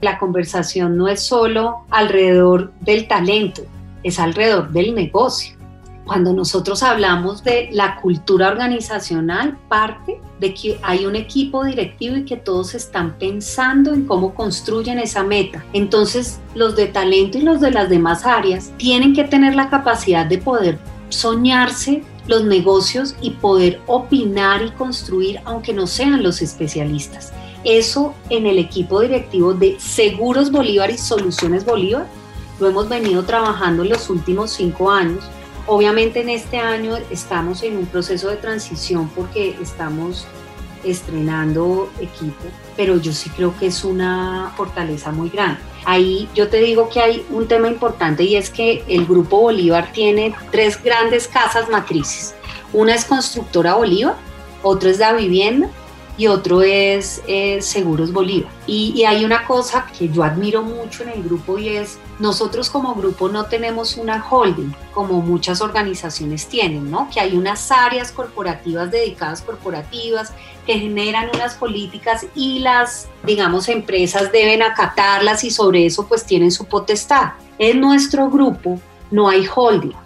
La 0.00 0.18
conversación 0.18 0.96
no 0.96 1.06
es 1.06 1.22
solo 1.22 1.84
alrededor 1.88 2.72
del 2.80 3.06
talento, 3.06 3.62
es 4.02 4.18
alrededor 4.18 4.72
del 4.72 4.96
negocio. 4.96 5.56
Cuando 6.04 6.32
nosotros 6.32 6.82
hablamos 6.82 7.44
de 7.44 7.68
la 7.72 8.00
cultura 8.00 8.48
organizacional, 8.48 9.56
parte 9.68 10.20
de 10.40 10.54
que 10.54 10.78
hay 10.82 11.06
un 11.06 11.14
equipo 11.14 11.64
directivo 11.64 12.16
y 12.16 12.24
que 12.24 12.36
todos 12.36 12.74
están 12.74 13.18
pensando 13.18 13.92
en 13.92 14.06
cómo 14.06 14.34
construyen 14.34 14.98
esa 14.98 15.22
meta. 15.22 15.64
Entonces, 15.72 16.40
los 16.54 16.74
de 16.74 16.86
talento 16.86 17.38
y 17.38 17.42
los 17.42 17.60
de 17.60 17.70
las 17.70 17.88
demás 17.88 18.26
áreas 18.26 18.72
tienen 18.76 19.14
que 19.14 19.24
tener 19.24 19.54
la 19.54 19.70
capacidad 19.70 20.26
de 20.26 20.38
poder 20.38 20.78
soñarse 21.10 22.02
los 22.26 22.44
negocios 22.44 23.14
y 23.20 23.30
poder 23.30 23.80
opinar 23.86 24.62
y 24.62 24.70
construir 24.70 25.40
aunque 25.44 25.72
no 25.72 25.86
sean 25.86 26.22
los 26.22 26.42
especialistas. 26.42 27.32
Eso 27.64 28.14
en 28.30 28.46
el 28.46 28.58
equipo 28.58 29.00
directivo 29.00 29.52
de 29.52 29.78
Seguros 29.78 30.50
Bolívar 30.50 30.90
y 30.90 30.96
Soluciones 30.96 31.64
Bolívar 31.64 32.06
lo 32.58 32.68
hemos 32.68 32.88
venido 32.88 33.24
trabajando 33.24 33.82
en 33.82 33.90
los 33.90 34.08
últimos 34.08 34.50
cinco 34.52 34.90
años 34.90 35.24
Obviamente 35.72 36.20
en 36.20 36.30
este 36.30 36.58
año 36.58 36.96
estamos 37.10 37.62
en 37.62 37.76
un 37.76 37.86
proceso 37.86 38.28
de 38.28 38.34
transición 38.34 39.08
porque 39.14 39.56
estamos 39.62 40.26
estrenando 40.82 41.88
equipo, 42.00 42.42
pero 42.76 42.96
yo 42.96 43.12
sí 43.12 43.30
creo 43.30 43.56
que 43.56 43.68
es 43.68 43.84
una 43.84 44.52
fortaleza 44.56 45.12
muy 45.12 45.28
grande. 45.28 45.60
Ahí 45.84 46.28
yo 46.34 46.48
te 46.48 46.56
digo 46.56 46.88
que 46.88 46.98
hay 46.98 47.24
un 47.30 47.46
tema 47.46 47.68
importante 47.68 48.24
y 48.24 48.34
es 48.34 48.50
que 48.50 48.82
el 48.88 49.06
Grupo 49.06 49.42
Bolívar 49.42 49.92
tiene 49.92 50.34
tres 50.50 50.82
grandes 50.82 51.28
casas 51.28 51.68
matrices. 51.68 52.34
Una 52.72 52.96
es 52.96 53.04
Constructora 53.04 53.74
Bolívar, 53.74 54.16
otra 54.64 54.90
es 54.90 54.98
la 54.98 55.12
vivienda 55.12 55.70
y 56.20 56.26
otro 56.26 56.60
es 56.60 57.22
eh, 57.26 57.62
Seguros 57.62 58.12
Bolívar. 58.12 58.52
Y, 58.66 59.04
hay 59.04 59.24
una 59.24 59.46
cosa 59.46 59.86
que 59.86 60.10
yo 60.10 60.22
admiro 60.22 60.62
mucho 60.62 61.02
en 61.02 61.08
el 61.08 61.22
grupo 61.22 61.58
y 61.58 61.70
es, 61.70 61.98
nosotros 62.18 62.68
como 62.68 62.94
grupo 62.94 63.30
no 63.30 63.46
tenemos 63.46 63.96
una 63.96 64.22
holding 64.28 64.70
como 64.92 65.22
muchas 65.22 65.62
organizaciones 65.62 66.46
tienen, 66.46 66.90
¿no? 66.90 67.08
Que 67.08 67.20
hay 67.20 67.38
unas 67.38 67.70
áreas 67.72 68.12
corporativas 68.12 68.90
dedicadas 68.90 69.40
corporativas 69.40 70.34
que 70.66 70.74
generan 70.74 71.30
unas 71.34 71.54
políticas 71.54 72.26
y 72.34 72.58
las, 72.58 73.08
digamos, 73.24 73.70
empresas 73.70 74.30
deben 74.30 74.62
acatarlas 74.62 75.42
y 75.44 75.50
sobre 75.50 75.86
eso 75.86 76.06
pues 76.06 76.26
tienen 76.26 76.52
su 76.52 76.66
potestad. 76.66 77.30
En 77.56 77.80
nuestro 77.80 78.28
grupo 78.28 78.78
no 79.10 79.26
hay 79.26 79.46
holding. 79.46 79.96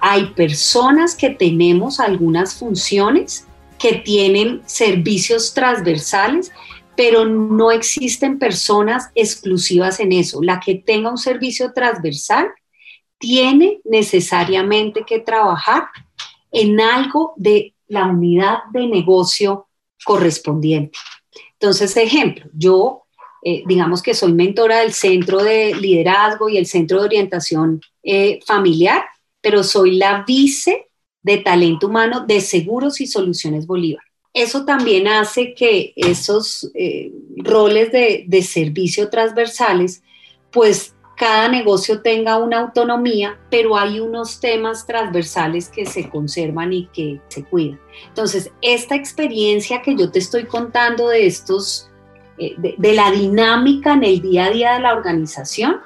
Hay 0.00 0.28
personas 0.28 1.14
que 1.14 1.28
tenemos 1.28 2.00
algunas 2.00 2.54
funciones 2.54 3.46
que 3.80 3.94
tienen 3.94 4.62
servicios 4.66 5.54
transversales, 5.54 6.52
pero 6.96 7.24
no 7.24 7.70
existen 7.70 8.38
personas 8.38 9.10
exclusivas 9.14 10.00
en 10.00 10.12
eso. 10.12 10.42
La 10.42 10.60
que 10.60 10.74
tenga 10.74 11.10
un 11.10 11.18
servicio 11.18 11.72
transversal 11.72 12.50
tiene 13.18 13.80
necesariamente 13.84 15.04
que 15.06 15.18
trabajar 15.18 15.84
en 16.52 16.80
algo 16.80 17.32
de 17.36 17.74
la 17.88 18.06
unidad 18.06 18.58
de 18.72 18.86
negocio 18.86 19.68
correspondiente. 20.04 20.98
Entonces, 21.54 21.96
ejemplo, 21.96 22.44
yo 22.52 23.04
eh, 23.42 23.62
digamos 23.66 24.02
que 24.02 24.12
soy 24.12 24.34
mentora 24.34 24.80
del 24.80 24.92
Centro 24.92 25.42
de 25.42 25.74
Liderazgo 25.74 26.50
y 26.50 26.58
el 26.58 26.66
Centro 26.66 27.00
de 27.00 27.06
Orientación 27.06 27.80
eh, 28.02 28.40
Familiar, 28.46 29.04
pero 29.40 29.62
soy 29.62 29.96
la 29.96 30.24
vice 30.26 30.89
de 31.22 31.38
talento 31.38 31.88
humano 31.88 32.24
de 32.26 32.40
Seguros 32.40 33.00
y 33.00 33.06
Soluciones 33.06 33.66
Bolívar. 33.66 34.04
Eso 34.32 34.64
también 34.64 35.08
hace 35.08 35.54
que 35.54 35.92
esos 35.96 36.70
eh, 36.74 37.12
roles 37.36 37.90
de, 37.90 38.24
de 38.28 38.42
servicio 38.42 39.10
transversales, 39.10 40.02
pues 40.52 40.94
cada 41.20 41.48
negocio 41.48 42.00
tenga 42.00 42.38
una 42.38 42.60
autonomía, 42.60 43.38
pero 43.50 43.76
hay 43.76 44.00
unos 44.00 44.40
temas 44.40 44.86
transversales 44.86 45.68
que 45.68 45.84
se 45.84 46.08
conservan 46.08 46.72
y 46.72 46.86
que 46.86 47.20
se 47.28 47.44
cuidan. 47.44 47.78
Entonces, 48.08 48.50
esta 48.62 48.94
experiencia 48.94 49.82
que 49.82 49.94
yo 49.94 50.10
te 50.10 50.18
estoy 50.18 50.44
contando 50.44 51.08
de 51.08 51.26
estos, 51.26 51.90
eh, 52.38 52.54
de, 52.56 52.94
la 52.94 53.10
dinámica 53.10 53.92
en 53.92 54.04
el 54.04 54.22
día 54.22 54.46
a 54.46 54.50
día 54.50 54.72
de 54.72 54.80
la 54.80 54.94
organización, 54.94 55.82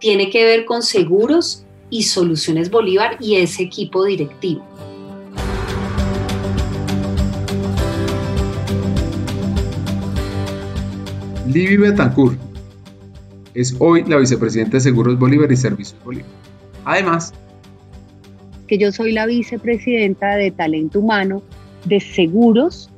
tiene 0.00 0.30
que 0.30 0.42
ver 0.42 0.64
con 0.64 0.82
seguros 0.82 1.64
y 1.92 2.04
soluciones 2.04 2.70
Bolívar 2.70 3.18
y 3.20 3.36
ese 3.36 3.64
equipo 3.64 4.06
directivo. 4.06 4.64
Libby 11.46 11.76
Betancourt 11.76 12.40
es 13.52 13.76
hoy 13.78 14.04
la 14.04 14.16
vicepresidenta 14.16 14.78
de 14.78 14.80
Seguros 14.80 15.18
Bolívar 15.18 15.52
y 15.52 15.56
Servicios 15.56 16.02
Bolívar. 16.02 16.30
Además, 16.86 17.34
que 18.66 18.78
yo 18.78 18.90
soy 18.90 19.12
la 19.12 19.26
vicepresidenta 19.26 20.36
de 20.36 20.50
Talento 20.50 21.00
Humano 21.00 21.42
de 21.84 22.00
Seguros 22.00 22.88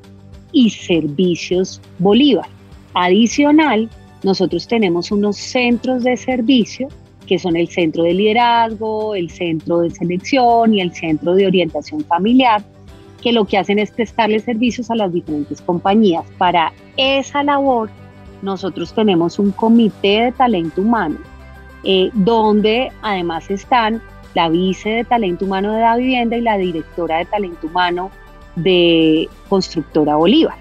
y 0.53 0.71
Servicios 0.71 1.81
Bolívar. 1.99 2.47
Adicional, 2.95 3.91
nosotros 4.23 4.69
tenemos 4.69 5.11
unos 5.11 5.37
centros 5.37 6.05
de 6.05 6.17
servicio 6.17 6.87
que 7.27 7.39
son 7.39 7.57
el 7.57 7.69
centro 7.69 8.05
de 8.05 8.15
liderazgo, 8.15 9.15
el 9.15 9.31
centro 9.31 9.81
de 9.81 9.91
selección 9.91 10.75
y 10.75 10.81
el 10.81 10.93
centro 10.95 11.35
de 11.35 11.47
orientación 11.47 12.05
familiar, 12.05 12.63
que 13.23 13.33
lo 13.33 13.45
que 13.47 13.59
hacen 13.59 13.79
es 13.79 13.91
prestarle 13.91 14.39
servicios 14.41 14.91
a 14.91 14.95
las 14.95 15.13
diferentes 15.13 15.61
compañías. 15.63 16.25
Para 16.39 16.73
esa 16.97 17.43
labor 17.43 17.91
nosotros 18.43 18.93
tenemos 18.93 19.39
un 19.39 19.51
comité 19.53 20.25
de 20.25 20.33
talento 20.33 20.83
humano, 20.83 21.17
eh, 21.83 22.11
donde 22.13 22.93
además 23.03 23.51
están 23.51 24.03
la 24.35 24.49
vice 24.49 24.91
de 24.91 25.05
talento 25.05 25.45
humano 25.45 25.73
de 25.73 25.81
la 25.81 25.97
vivienda 25.97 26.37
y 26.37 26.43
la 26.43 26.59
directora 26.59 27.19
de 27.19 27.25
talento 27.25 27.67
humano 27.67 28.11
de 28.57 29.29
Constructora 29.49 30.17
Bolívar. 30.17 30.57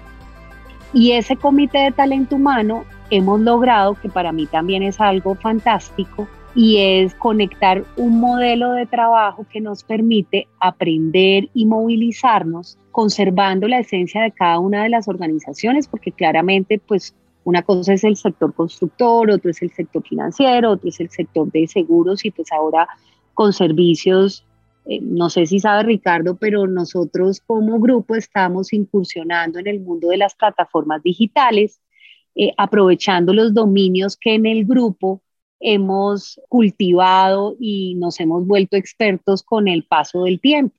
Y 0.92 1.12
ese 1.12 1.36
comité 1.36 1.78
de 1.78 1.92
talento 1.92 2.36
humano 2.36 2.84
hemos 3.10 3.40
logrado, 3.40 3.94
que 3.94 4.08
para 4.08 4.32
mí 4.32 4.46
también 4.46 4.82
es 4.82 5.00
algo 5.00 5.34
fantástico, 5.34 6.28
y 6.54 6.78
es 6.78 7.14
conectar 7.16 7.84
un 7.96 8.20
modelo 8.20 8.72
de 8.72 8.86
trabajo 8.86 9.44
que 9.50 9.60
nos 9.60 9.82
permite 9.82 10.46
aprender 10.60 11.48
y 11.52 11.66
movilizarnos 11.66 12.78
conservando 12.92 13.66
la 13.66 13.80
esencia 13.80 14.22
de 14.22 14.30
cada 14.30 14.60
una 14.60 14.84
de 14.84 14.88
las 14.88 15.08
organizaciones, 15.08 15.88
porque 15.88 16.12
claramente 16.12 16.78
pues 16.78 17.14
una 17.42 17.62
cosa 17.62 17.92
es 17.94 18.04
el 18.04 18.16
sector 18.16 18.54
constructor, 18.54 19.30
otro 19.30 19.50
es 19.50 19.60
el 19.62 19.70
sector 19.72 20.02
financiero, 20.02 20.70
otro 20.70 20.88
es 20.88 21.00
el 21.00 21.10
sector 21.10 21.50
de 21.50 21.66
seguros 21.66 22.24
y 22.24 22.30
pues 22.30 22.50
ahora 22.52 22.88
con 23.34 23.52
servicios, 23.52 24.46
eh, 24.86 25.00
no 25.02 25.30
sé 25.30 25.46
si 25.46 25.58
sabe 25.58 25.82
Ricardo, 25.82 26.36
pero 26.36 26.66
nosotros 26.68 27.40
como 27.44 27.80
grupo 27.80 28.14
estamos 28.14 28.72
incursionando 28.72 29.58
en 29.58 29.66
el 29.66 29.80
mundo 29.80 30.08
de 30.08 30.18
las 30.18 30.34
plataformas 30.36 31.02
digitales, 31.02 31.80
eh, 32.36 32.52
aprovechando 32.56 33.32
los 33.32 33.52
dominios 33.52 34.16
que 34.16 34.34
en 34.34 34.46
el 34.46 34.64
grupo 34.64 35.20
hemos 35.60 36.40
cultivado 36.48 37.56
y 37.58 37.94
nos 37.96 38.20
hemos 38.20 38.46
vuelto 38.46 38.76
expertos 38.76 39.42
con 39.42 39.68
el 39.68 39.84
paso 39.84 40.24
del 40.24 40.40
tiempo. 40.40 40.76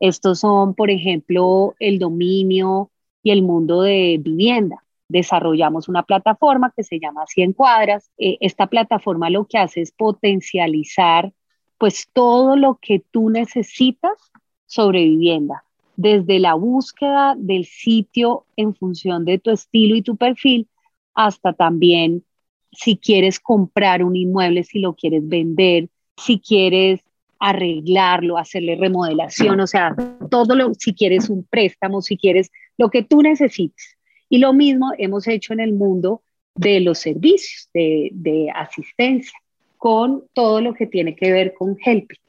Estos 0.00 0.40
son, 0.40 0.74
por 0.74 0.90
ejemplo, 0.90 1.74
el 1.78 1.98
dominio 1.98 2.90
y 3.22 3.30
el 3.30 3.42
mundo 3.42 3.82
de 3.82 4.18
vivienda 4.20 4.82
desarrollamos 5.12 5.88
una 5.88 6.02
plataforma 6.04 6.72
que 6.74 6.82
se 6.82 6.98
llama 6.98 7.26
100 7.26 7.52
cuadras. 7.52 8.10
Eh, 8.16 8.38
esta 8.40 8.66
plataforma 8.66 9.28
lo 9.28 9.46
que 9.46 9.58
hace 9.58 9.82
es 9.82 9.92
potencializar 9.92 11.32
pues 11.78 12.08
todo 12.12 12.56
lo 12.56 12.78
que 12.80 13.02
tú 13.10 13.28
necesitas 13.28 14.32
sobre 14.66 15.04
vivienda, 15.04 15.64
desde 15.96 16.38
la 16.38 16.54
búsqueda 16.54 17.34
del 17.36 17.66
sitio 17.66 18.46
en 18.56 18.74
función 18.74 19.24
de 19.24 19.38
tu 19.38 19.50
estilo 19.50 19.96
y 19.96 20.02
tu 20.02 20.16
perfil, 20.16 20.68
hasta 21.12 21.52
también 21.52 22.24
si 22.72 22.96
quieres 22.96 23.38
comprar 23.38 24.02
un 24.02 24.16
inmueble, 24.16 24.64
si 24.64 24.80
lo 24.80 24.94
quieres 24.94 25.28
vender, 25.28 25.88
si 26.16 26.40
quieres 26.40 27.00
arreglarlo, 27.38 28.38
hacerle 28.38 28.76
remodelación, 28.76 29.60
o 29.60 29.66
sea, 29.66 29.96
todo 30.30 30.54
lo, 30.54 30.72
si 30.74 30.94
quieres 30.94 31.28
un 31.28 31.44
préstamo, 31.44 32.00
si 32.00 32.16
quieres 32.16 32.50
lo 32.78 32.88
que 32.88 33.02
tú 33.02 33.20
necesites. 33.20 33.96
Y 34.28 34.38
lo 34.38 34.52
mismo 34.52 34.92
hemos 34.96 35.26
hecho 35.26 35.52
en 35.52 35.60
el 35.60 35.72
mundo 35.72 36.22
de 36.54 36.80
los 36.80 37.00
servicios 37.00 37.68
de, 37.74 38.50
asistencia, 38.54 39.36
con 39.76 40.24
todo 40.32 40.60
lo 40.60 40.74
que 40.74 40.86
tiene 40.86 41.16
que 41.16 41.32
ver 41.32 41.54
con 41.54 41.76
Helpit. 41.84 42.20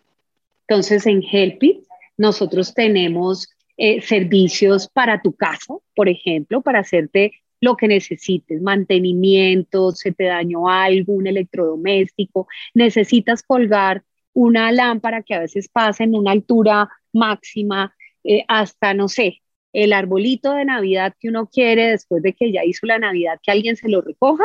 Entonces, 0.68 1.06
en 1.06 1.22
Helpit 1.22 1.84
nosotros 2.18 2.74
tenemos 2.74 3.48
eh, 3.78 4.02
servicios 4.02 4.88
para 4.88 5.22
tu 5.22 5.34
casa, 5.34 5.76
por 5.96 6.10
ejemplo, 6.10 6.62
para 6.62 6.80
hacerte 6.80 7.43
lo 7.64 7.78
que 7.78 7.88
necesites, 7.88 8.62
mantenimiento, 8.62 9.92
se 9.94 10.12
te 10.12 10.26
dañó 10.26 10.68
algo, 10.68 11.14
un 11.14 11.28
electrodoméstico, 11.28 12.48
necesitas 12.74 13.42
colgar 13.42 14.04
una 14.34 14.72
lámpara 14.72 15.24
que 15.24 15.34
a 15.34 15.40
veces 15.40 15.70
pasa 15.70 16.04
en 16.04 16.14
una 16.16 16.32
altura 16.32 16.90
máxima, 17.14 17.96
eh, 18.26 18.44
hasta, 18.50 18.94
no 18.94 19.08
sé, 19.08 19.42
el 19.72 19.94
arbolito 19.94 20.54
de 20.54 20.66
Navidad 20.66 21.16
que 21.20 21.30
uno 21.30 21.48
quiere 21.48 21.92
después 21.92 22.22
de 22.22 22.34
que 22.34 22.52
ya 22.52 22.66
hizo 22.66 22.86
la 22.86 23.00
Navidad, 23.00 23.40
que 23.42 23.52
alguien 23.52 23.78
se 23.78 23.88
lo 23.88 24.02
recoja, 24.02 24.44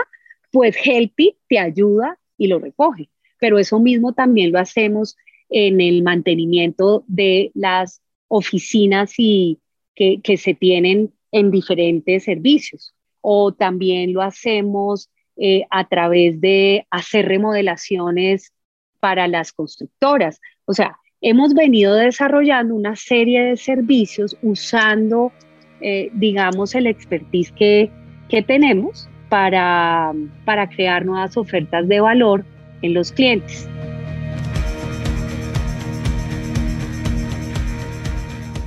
pues 0.52 0.76
Helpy 0.84 1.36
te 1.48 1.58
ayuda 1.58 2.18
y 2.36 2.46
lo 2.46 2.60
recoge. 2.60 3.10
Pero 3.40 3.58
eso 3.58 3.80
mismo 3.80 4.12
también 4.12 4.52
lo 4.52 4.60
hacemos 4.60 5.16
en 5.48 5.80
el 5.80 6.04
mantenimiento 6.04 7.04
de 7.08 7.50
las 7.54 8.00
oficinas 8.28 9.14
y 9.18 9.58
que, 9.96 10.36
se 10.36 10.54
tienen 10.54 11.12
en 11.32 11.50
diferentes 11.50 12.24
servicios. 12.24 12.94
O 13.20 13.52
también 13.52 14.12
lo 14.12 14.22
hacemos 14.22 15.10
eh, 15.36 15.64
a 15.70 15.88
través 15.88 16.40
de 16.40 16.86
hacer 16.90 17.26
remodelaciones 17.26 18.52
para 19.00 19.28
las 19.28 19.52
constructoras. 19.52 20.40
O 20.64 20.74
sea, 20.74 20.98
hemos 21.20 21.54
venido 21.54 21.94
desarrollando 21.94 22.74
una 22.74 22.96
serie 22.96 23.42
de 23.42 23.56
servicios 23.56 24.36
usando, 24.42 25.32
eh, 25.80 26.10
digamos, 26.14 26.74
el 26.74 26.86
expertise 26.86 27.52
que, 27.52 27.90
que 28.28 28.42
tenemos 28.42 29.08
para, 29.28 30.12
para 30.44 30.68
crear 30.68 31.04
nuevas 31.04 31.36
ofertas 31.36 31.86
de 31.88 32.00
valor 32.00 32.44
en 32.82 32.94
los 32.94 33.12
clientes. 33.12 33.68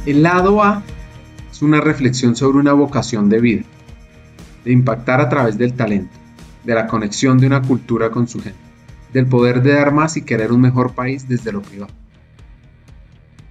El 0.06 0.24
lado 0.24 0.64
A 0.64 0.84
es 1.52 1.62
una 1.62 1.80
reflexión 1.80 2.36
sobre 2.36 2.58
una 2.58 2.74
vocación 2.74 3.30
de 3.30 3.40
vida, 3.40 3.64
de 4.64 4.72
impactar 4.72 5.22
a 5.22 5.30
través 5.30 5.58
del 5.58 5.74
talento, 5.74 6.16
de 6.64 6.76
la 6.76 6.88
conexión 6.88 7.38
de 7.40 7.48
una 7.48 7.62
cultura 7.62 8.12
con 8.12 8.28
su 8.28 8.42
gente, 8.42 8.60
del 9.14 9.26
poder 9.26 9.62
de 9.62 9.74
dar 9.74 9.92
más 9.92 10.18
y 10.18 10.24
querer 10.24 10.52
un 10.52 10.62
mejor 10.62 10.94
país 10.94 11.28
desde 11.28 11.52
lo 11.52 11.62
privado. 11.62 11.94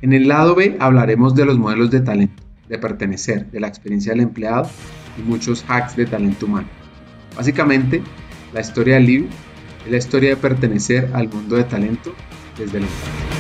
En 0.03 0.13
el 0.13 0.29
lado 0.29 0.55
B 0.55 0.77
hablaremos 0.81 1.35
de 1.35 1.45
los 1.45 1.59
modelos 1.59 1.91
de 1.91 2.01
talento, 2.01 2.43
de 2.69 2.79
pertenecer, 2.79 3.51
de 3.51 3.61
la 3.61 3.69
experiencia 3.69 4.13
del 4.13 4.23
empleado 4.23 4.69
y 5.19 5.23
muchos 5.23 5.65
hacks 5.69 5.97
de 5.97 6.07
talento 6.07 6.47
humano. 6.47 6.69
Básicamente, 7.37 8.03
la 8.55 8.61
historia 8.61 8.95
de 8.95 9.01
Liv 9.01 9.29
es 9.85 9.91
la 9.91 9.99
historia 9.99 10.31
de 10.31 10.37
pertenecer 10.37 11.11
al 11.13 11.29
mundo 11.29 11.57
de 11.57 11.65
talento 11.65 12.15
desde 12.57 12.81
la 12.81 12.87
infancia. 12.87 13.40